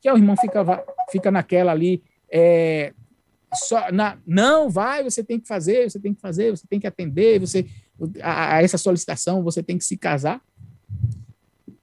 [0.00, 2.92] Que o irmão fica, fica naquela ali, é,
[3.54, 6.86] só, na, não, vai, você tem que fazer, você tem que fazer, você tem que
[6.86, 7.66] atender, você
[8.20, 10.40] a, a essa solicitação, você tem que se casar.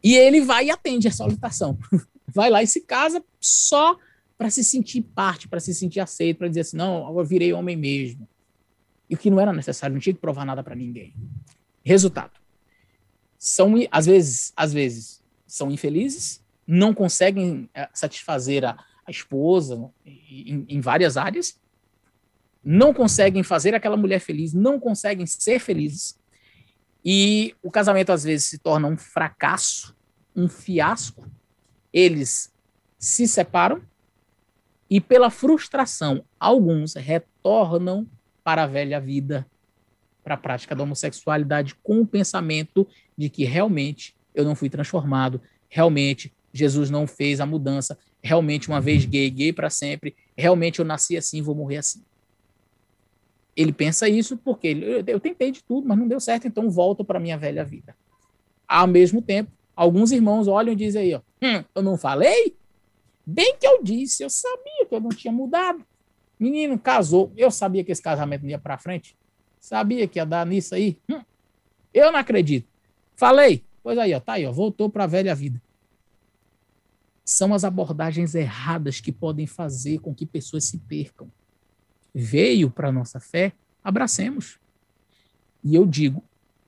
[0.05, 1.79] E ele vai e atende a solicitação.
[2.29, 3.97] vai lá e se casa só
[4.37, 7.75] para se sentir parte, para se sentir aceito, para dizer assim, não, agora virei homem
[7.75, 8.27] mesmo.
[9.09, 11.11] E o que não era necessário, não tinha que provar nada para ninguém.
[11.83, 12.33] Resultado.
[13.39, 18.77] São, às vezes, às vezes, são infelizes, não conseguem eh, satisfazer a,
[19.07, 21.59] a esposa em, em várias áreas,
[22.63, 26.15] não conseguem fazer aquela mulher feliz, não conseguem ser felizes,
[27.05, 29.94] e o casamento às vezes se torna um fracasso,
[30.35, 31.29] um fiasco.
[31.93, 32.53] Eles
[32.99, 33.81] se separam
[34.89, 38.07] e, pela frustração, alguns retornam
[38.43, 39.47] para a velha vida,
[40.23, 45.41] para a prática da homossexualidade, com o pensamento de que realmente eu não fui transformado,
[45.69, 50.85] realmente Jesus não fez a mudança, realmente uma vez gay, gay para sempre, realmente eu
[50.85, 52.03] nasci assim, vou morrer assim.
[53.55, 57.05] Ele pensa isso porque ele, eu tentei de tudo, mas não deu certo, então volto
[57.05, 57.95] para minha velha vida.
[58.67, 62.55] Ao mesmo tempo, alguns irmãos olham e dizem aí, ó, hum, eu não falei?
[63.25, 65.83] Bem que eu disse, eu sabia que eu não tinha mudado.
[66.39, 69.17] Menino casou, eu sabia que esse casamento não ia para frente.
[69.59, 70.97] Sabia que ia dar nisso aí.
[71.09, 71.21] Hum,
[71.93, 72.67] eu não acredito.
[73.15, 75.61] Falei, pois aí, ó, tá aí, ó, voltou para a velha vida.
[77.23, 81.29] São as abordagens erradas que podem fazer com que pessoas se percam
[82.15, 83.51] veio para nossa fé,
[83.83, 84.57] abracemos.
[85.61, 86.23] E eu digo: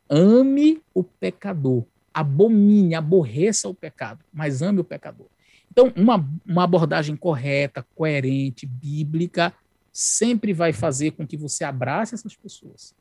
[0.10, 1.86] ame o pecador,
[2.18, 5.28] abomine, aborreça o pecado, mas ame o pecador.
[5.72, 9.54] Então, uma, uma abordagem correta, coerente, bíblica,
[9.94, 12.96] sempre vai fazer com que você abrace essas pessoas.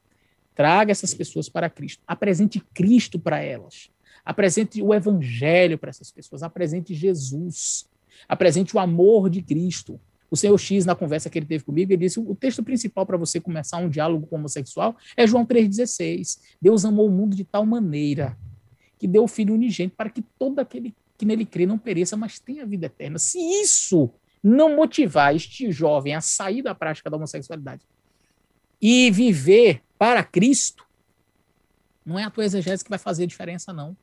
[0.54, 2.02] Traga essas pessoas para Cristo.
[2.06, 3.88] Apresente Cristo para elas.
[4.22, 6.42] Apresente o Evangelho para essas pessoas.
[6.42, 7.88] Apresente Jesus.
[8.28, 9.98] Apresente o amor de Cristo.
[10.30, 13.16] O senhor X, na conversa que ele teve comigo, ele disse: o texto principal para
[13.16, 16.38] você começar um diálogo homossexual é João 3,16.
[16.60, 18.36] Deus amou o mundo de tal maneira
[18.98, 22.38] que deu o Filho unigênito para que todo aquele que nele crê não pereça, mas
[22.38, 23.18] tenha vida eterna.
[23.18, 24.10] Se isso
[24.42, 27.82] não motivar este jovem a sair da prática da homossexualidade
[28.80, 30.84] e viver para Cristo,
[32.04, 33.96] não é a tua exegese que vai fazer diferença, não.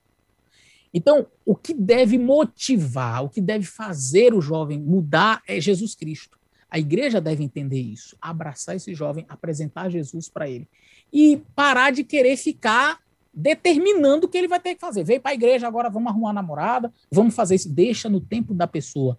[0.93, 6.37] Então, o que deve motivar, o que deve fazer o jovem mudar é Jesus Cristo.
[6.69, 10.67] A igreja deve entender isso, abraçar esse jovem, apresentar Jesus para ele
[11.11, 12.99] e parar de querer ficar
[13.33, 15.03] determinando o que ele vai ter que fazer.
[15.03, 17.69] Veio para a igreja, agora vamos arrumar uma namorada, vamos fazer isso.
[17.69, 19.17] Deixa no tempo da pessoa.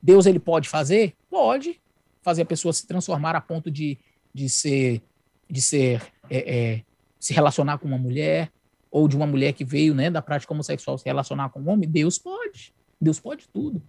[0.00, 1.14] Deus ele pode fazer?
[1.28, 1.80] Pode
[2.22, 3.98] fazer a pessoa se transformar a ponto de,
[4.32, 5.02] de ser,
[5.50, 6.82] de ser é, é,
[7.18, 8.50] se relacionar com uma mulher,
[8.90, 11.88] ou de uma mulher que veio né, da prática homossexual se relacionar com um homem,
[11.88, 12.74] Deus pode.
[13.00, 13.82] Deus pode tudo.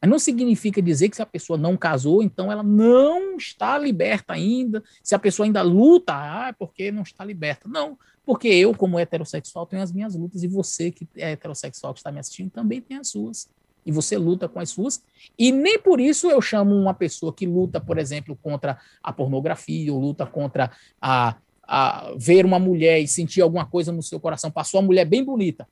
[0.00, 4.32] Mas não significa dizer que se a pessoa não casou, então ela não está liberta
[4.32, 4.82] ainda.
[5.02, 7.68] Se a pessoa ainda luta, ah, é porque não está liberta.
[7.68, 12.00] Não, porque eu, como heterossexual, tenho as minhas lutas, e você, que é heterossexual, que
[12.00, 13.48] está me assistindo, também tem as suas.
[13.84, 15.02] E você luta com as suas.
[15.38, 19.92] E nem por isso eu chamo uma pessoa que luta, por exemplo, contra a pornografia,
[19.92, 20.70] ou luta contra
[21.00, 25.04] a, a ver uma mulher e sentir alguma coisa no seu coração, passou uma mulher
[25.04, 25.66] bem bonita,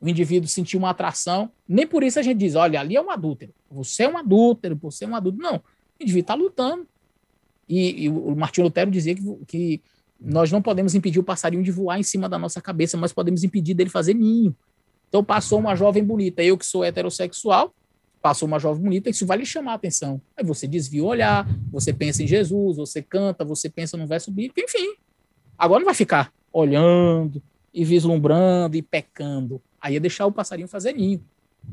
[0.00, 3.10] o indivíduo sentiu uma atração, nem por isso a gente diz, olha, ali é um
[3.10, 5.38] adúltero, você é um adúltero, você é um adulto.
[5.38, 6.86] Não, o indivíduo está lutando.
[7.68, 9.82] E, e, o Martinho Lutero dizia que, que
[10.18, 13.44] nós não podemos impedir o passarinho de voar em cima da nossa cabeça, mas podemos
[13.44, 14.56] impedir dele fazer ninho.
[15.08, 17.74] Então passou uma jovem bonita, eu que sou heterossexual,
[18.22, 20.20] passou uma jovem bonita, isso vai lhe chamar a atenção.
[20.36, 24.30] Aí você desvia o olhar, você pensa em Jesus, você canta, você pensa no verso
[24.30, 24.96] bíblico, enfim,
[25.58, 27.42] Agora não vai ficar olhando
[27.74, 29.60] e vislumbrando e pecando.
[29.80, 31.22] Aí é deixar o passarinho fazer ninho.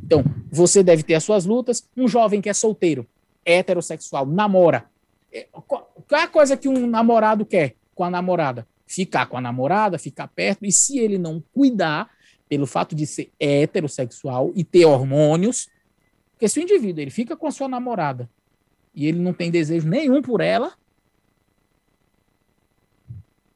[0.04, 1.88] Então, você deve ter as suas lutas.
[1.96, 3.08] Um jovem que é solteiro,
[3.44, 4.86] heterossexual, namora.
[5.32, 8.68] É, qual é a coisa que um namorado quer com a namorada?
[8.86, 10.66] Ficar com a namorada, ficar perto.
[10.66, 12.10] E se ele não cuidar,
[12.48, 15.68] pelo fato de ser heterossexual e ter hormônios,
[16.32, 18.30] porque se o indivíduo ele fica com a sua namorada
[18.94, 20.74] e ele não tem desejo nenhum por ela,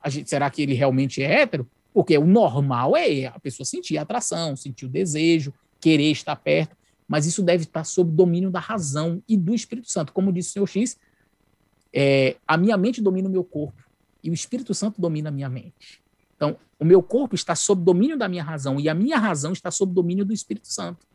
[0.08, 1.70] gente, será que ele realmente é hétero?
[1.94, 6.76] Porque o normal é a pessoa sentir atração, sentir o desejo, querer estar perto,
[7.08, 10.14] mas isso deve estar sob domínio da razão e do Espírito Santo.
[10.14, 10.98] Como disse o senhor X,
[11.92, 13.84] é, a minha mente domina o meu corpo
[14.24, 16.02] e o Espírito Santo domina a minha mente.
[16.36, 19.72] Então, o meu corpo está sob domínio da minha razão e a minha razão está
[19.72, 21.06] sob domínio do Espírito Santo.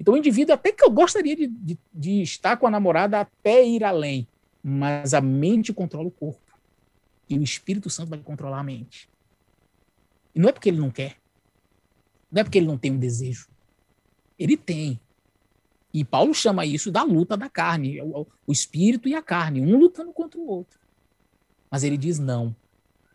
[0.00, 3.64] Então, o indivíduo, até que eu gostaria de, de, de estar com a namorada até
[3.64, 4.26] ir além,
[4.62, 6.40] mas a mente controla o corpo
[7.28, 9.08] e o Espírito Santo vai controlar a mente.
[10.34, 11.16] E não é porque ele não quer,
[12.30, 13.48] não é porque ele não tem um desejo.
[14.38, 15.00] Ele tem.
[15.92, 19.78] E Paulo chama isso da luta da carne, o, o espírito e a carne, um
[19.78, 20.80] lutando contra o outro.
[21.70, 22.54] Mas ele diz não.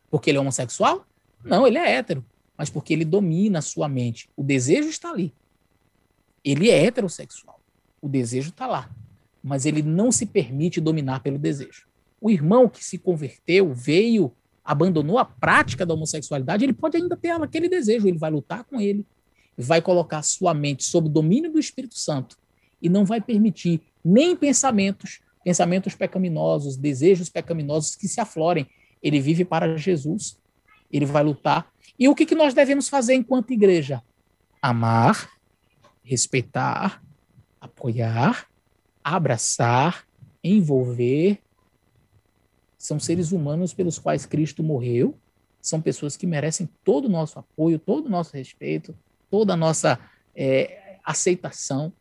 [0.09, 1.05] Porque ele é homossexual?
[1.43, 2.25] Não, ele é hétero.
[2.57, 4.29] Mas porque ele domina a sua mente.
[4.35, 5.33] O desejo está ali.
[6.43, 7.59] Ele é heterossexual.
[8.01, 8.89] O desejo está lá.
[9.43, 11.87] Mas ele não se permite dominar pelo desejo.
[12.19, 14.33] O irmão que se converteu, veio,
[14.69, 18.79] abandonou a prática da homossexualidade, ele pode ainda ter aquele desejo, ele vai lutar com
[18.79, 19.03] ele,
[19.57, 22.37] vai colocar sua mente sob o domínio do Espírito Santo
[22.79, 28.67] e não vai permitir nem pensamentos, pensamentos pecaminosos, desejos pecaminosos que se aflorem.
[29.01, 30.37] Ele vive para Jesus,
[30.91, 31.67] ele vai lutar.
[31.97, 34.03] E o que, que nós devemos fazer enquanto igreja?
[34.61, 35.31] Amar,
[36.03, 37.01] respeitar,
[37.59, 38.47] apoiar,
[39.03, 40.05] abraçar,
[40.43, 41.39] envolver.
[42.79, 45.15] São seres humanos pelos quais Cristo morreu,
[45.61, 48.97] são pessoas que merecem todo o nosso apoio, todo o nosso respeito,
[49.29, 49.99] toda a nossa
[50.33, 51.93] é, aceitação.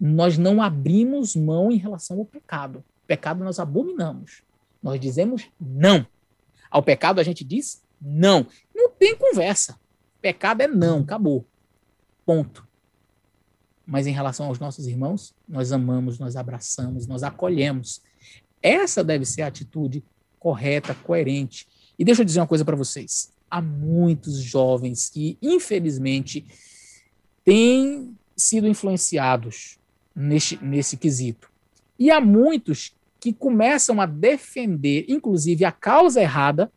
[0.00, 2.78] Nós não abrimos mão em relação ao pecado.
[2.78, 4.42] O pecado nós abominamos.
[4.80, 6.06] Nós dizemos não.
[6.70, 8.46] Ao pecado a gente diz não.
[8.72, 9.78] Não tem conversa.
[10.22, 11.44] Pecado é não, acabou.
[12.24, 12.68] Ponto
[13.90, 18.02] mas em relação aos nossos irmãos, nós amamos, nós abraçamos, nós acolhemos.
[18.62, 20.02] Essa deve ser a atitude
[20.38, 21.66] correta, coerente.
[21.98, 23.32] E deixa eu dizer uma coisa para vocês.
[23.50, 26.44] Há muitos jovens que, infelizmente,
[27.44, 29.78] têm sido influenciados
[30.14, 31.50] nesse, nesse quesito.
[31.98, 36.70] E há muitos que começam a defender, inclusive, a causa errada,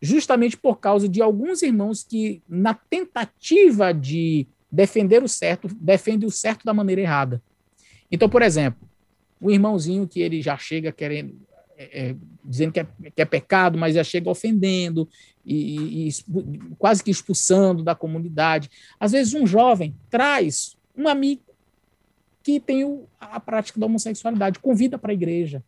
[0.00, 6.30] justamente por causa de alguns irmãos que, na tentativa de defender o certo, defende o
[6.30, 7.42] certo da maneira errada.
[8.10, 8.88] Então, por exemplo,
[9.44, 11.36] o irmãozinho que ele já chega querendo,
[11.76, 15.06] é, é, dizendo que é, que é, pecado, mas já chega ofendendo
[15.44, 16.12] e, e, e,
[16.78, 18.70] quase que expulsando da comunidade.
[18.98, 21.42] Às vezes, um jovem traz um amigo
[22.42, 25.62] que tem o, a prática da homossexualidade, convida para a igreja.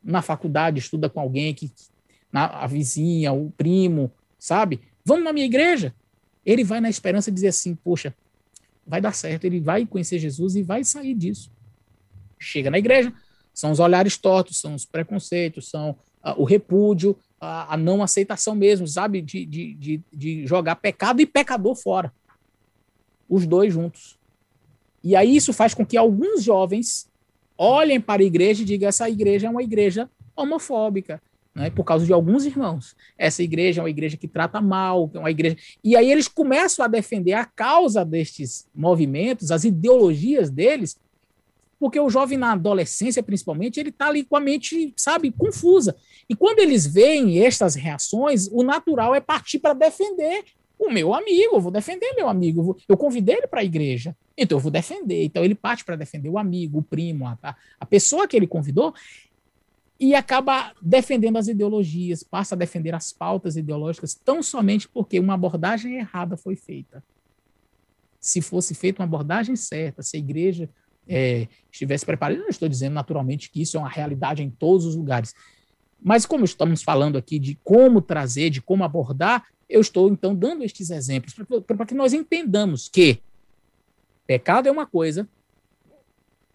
[0.00, 1.72] Na faculdade, estuda com alguém que,
[2.30, 4.80] na, a vizinha, o primo, sabe?
[5.04, 5.92] Vamos na minha igreja.
[6.46, 8.14] Ele vai na esperança de dizer assim: poxa,
[8.86, 11.50] vai dar certo, ele vai conhecer Jesus e vai sair disso.
[12.42, 13.12] Chega na igreja,
[13.54, 15.90] são os olhares tortos, são os preconceitos, são
[16.24, 19.20] uh, o repúdio, a, a, não aceitação mesmo, sabe?
[19.20, 22.12] De, de, de, de jogar pecado e pecador fora.
[23.28, 24.18] Os dois juntos.
[25.02, 27.08] E aí isso faz com que alguns jovens
[27.58, 31.20] olhem para a igreja e digam: essa igreja é uma igreja homofóbica,
[31.54, 32.96] né, por causa de alguns irmãos.
[33.18, 35.56] Essa igreja é uma igreja que trata mal, é uma igreja.
[35.82, 40.96] E aí eles começam a defender a causa destes movimentos, as ideologias deles,
[41.82, 45.96] porque o jovem na adolescência, principalmente, ele está ali com a mente, sabe, confusa.
[46.28, 50.44] E quando eles veem estas reações, o natural é partir para defender
[50.78, 53.64] o meu amigo, eu vou defender meu amigo, eu, vou, eu convidei ele para a
[53.64, 55.24] igreja, então eu vou defender.
[55.24, 58.94] Então ele parte para defender o amigo, o primo, a, a pessoa que ele convidou,
[59.98, 65.34] e acaba defendendo as ideologias, passa a defender as pautas ideológicas, tão somente porque uma
[65.34, 67.02] abordagem errada foi feita.
[68.20, 70.70] Se fosse feita uma abordagem certa, se a igreja
[71.12, 74.86] é, estivesse preparada, eu não estou dizendo naturalmente que isso é uma realidade em todos
[74.86, 75.34] os lugares,
[76.02, 80.64] mas como estamos falando aqui de como trazer, de como abordar, eu estou então dando
[80.64, 81.34] estes exemplos
[81.66, 83.20] para que nós entendamos que
[84.26, 85.28] pecado é uma coisa,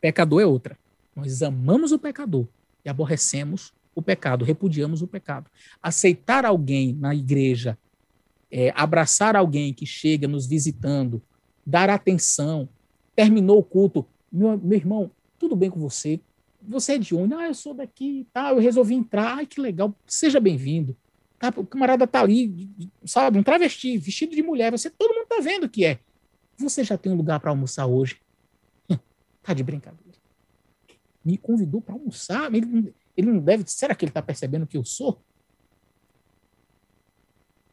[0.01, 0.77] pecador é outra.
[1.15, 2.47] Nós amamos o pecador,
[2.83, 5.49] e aborrecemos o pecado, repudiamos o pecado.
[5.81, 7.77] Aceitar alguém na igreja,
[8.51, 11.21] é, abraçar alguém que chega nos visitando,
[11.65, 12.69] dar atenção,
[13.15, 16.19] terminou o culto, meu, meu irmão, tudo bem com você?
[16.61, 17.33] Você é de onde?
[17.33, 20.97] Ah, eu sou daqui, tá, eu resolvi entrar, ai que legal, seja bem-vindo.
[21.39, 22.69] Tá, o camarada tá ali,
[23.05, 25.99] sabe, um travesti, vestido de mulher, você todo mundo tá vendo que é.
[26.57, 28.19] Você já tem um lugar para almoçar hoje?
[29.43, 30.17] tá de brincadeira.
[31.23, 32.53] Me convidou para almoçar?
[32.53, 33.63] Ele, ele não deve.
[33.67, 35.21] Será que ele está percebendo que eu sou?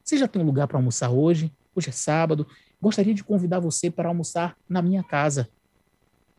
[0.03, 1.51] Você já tem um lugar para almoçar hoje?
[1.75, 2.47] Hoje é sábado.
[2.81, 5.49] Gostaria de convidar você para almoçar na minha casa.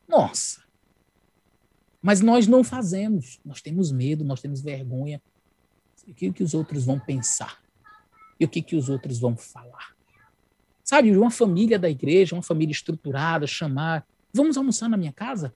[0.07, 0.63] Nossa!
[2.01, 3.39] Mas nós não fazemos.
[3.43, 5.21] Nós temos medo, nós temos vergonha.
[6.07, 7.59] O que, que os outros vão pensar?
[8.39, 9.95] E o que, que os outros vão falar?
[10.83, 15.51] Sabe, uma família da igreja, uma família estruturada, chamar, vamos almoçar na minha casa?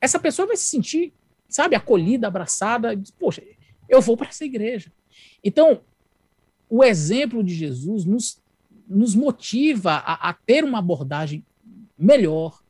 [0.00, 1.12] Essa pessoa vai se sentir,
[1.46, 3.42] sabe, acolhida, abraçada, poxa,
[3.86, 4.90] eu vou para essa igreja.
[5.42, 5.82] Então,
[6.70, 8.42] o exemplo de Jesus nos,
[8.88, 11.44] nos motiva a, a ter uma abordagem
[11.98, 12.62] melhor,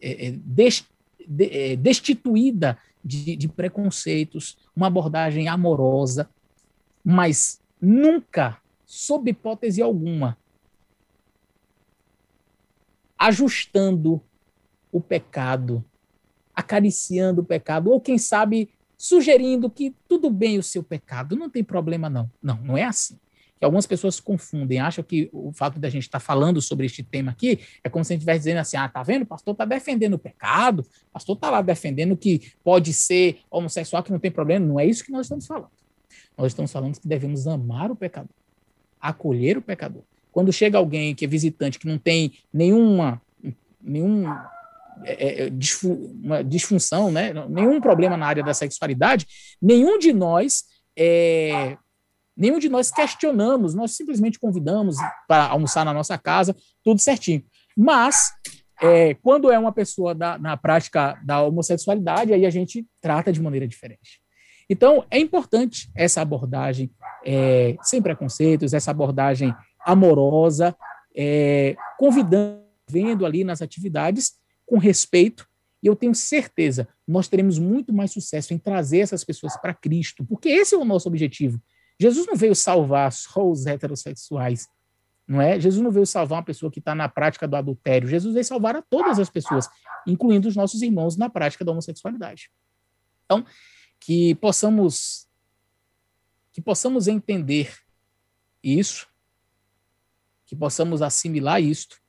[0.00, 0.34] é, é,
[1.40, 6.28] é, destituída de, de preconceitos, uma abordagem amorosa,
[7.02, 10.38] mas nunca, sob hipótese alguma,
[13.18, 14.22] ajustando
[14.92, 15.84] o pecado,
[16.54, 21.64] acariciando o pecado, ou quem sabe sugerindo que tudo bem o seu pecado, não tem
[21.64, 22.30] problema não.
[22.42, 23.18] Não, não é assim.
[23.58, 27.02] Que algumas pessoas confundem, acham que o fato da gente estar tá falando sobre este
[27.02, 29.22] tema aqui é como se a gente estivesse dizendo assim: ah, tá vendo?
[29.22, 34.02] O pastor está defendendo o pecado, o pastor está lá defendendo que pode ser homossexual,
[34.02, 34.66] que não tem problema.
[34.66, 35.70] Não é isso que nós estamos falando.
[36.36, 38.30] Nós estamos falando que devemos amar o pecador,
[39.00, 40.02] acolher o pecador.
[40.32, 43.22] Quando chega alguém que é visitante, que não tem nenhuma,
[43.80, 44.28] nenhum
[45.04, 45.52] é, é, é
[46.22, 47.32] uma disfunção, né?
[47.48, 49.26] nenhum problema na área da sexualidade,
[49.60, 50.64] nenhum de nós
[50.96, 51.76] é,
[52.36, 54.96] nenhum de nós questionamos, nós simplesmente convidamos
[55.28, 57.44] para almoçar na nossa casa, tudo certinho.
[57.76, 58.32] Mas
[58.82, 63.40] é, quando é uma pessoa da, na prática da homossexualidade, aí a gente trata de
[63.40, 64.20] maneira diferente.
[64.68, 66.90] Então, é importante essa abordagem
[67.24, 69.54] é, sem preconceitos, essa abordagem
[69.84, 70.74] amorosa,
[71.14, 74.32] é, convidando, vendo ali nas atividades
[74.66, 75.46] com respeito,
[75.82, 80.24] e eu tenho certeza, nós teremos muito mais sucesso em trazer essas pessoas para Cristo,
[80.24, 81.60] porque esse é o nosso objetivo.
[82.08, 84.68] Jesus não veio salvar só os heterossexuais,
[85.26, 85.58] não é?
[85.58, 88.08] Jesus não veio salvar uma pessoa que está na prática do adultério.
[88.08, 89.68] Jesus veio salvar a todas as pessoas,
[90.06, 92.50] incluindo os nossos irmãos na prática da homossexualidade.
[93.24, 93.44] Então,
[94.00, 95.26] que possamos
[96.52, 97.76] que possamos entender
[98.62, 99.08] isso,
[100.46, 102.00] que possamos assimilar isto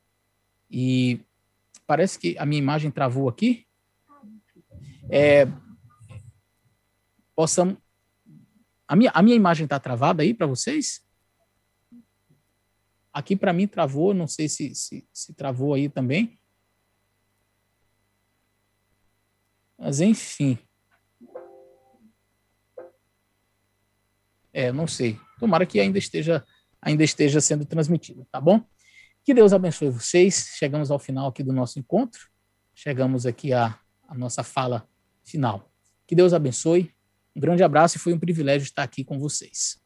[0.70, 1.26] e
[1.88, 3.66] Parece que a minha imagem travou aqui.
[5.10, 5.48] É,
[7.36, 7.78] possamos.
[8.88, 11.04] A minha, a minha imagem está travada aí para vocês?
[13.12, 16.40] Aqui para mim travou, não sei se, se, se travou aí também.
[19.78, 20.58] Mas enfim.
[24.52, 25.20] É, não sei.
[25.40, 26.46] Tomara que ainda esteja
[26.82, 28.64] ainda esteja sendo transmitido, tá bom?
[29.24, 30.52] Que Deus abençoe vocês.
[30.56, 32.30] Chegamos ao final aqui do nosso encontro.
[32.76, 34.88] Chegamos aqui à, à nossa fala
[35.24, 35.74] final.
[36.06, 36.95] Que Deus abençoe.
[37.36, 39.78] Um grande abraço e foi um privilégio estar aqui com vocês.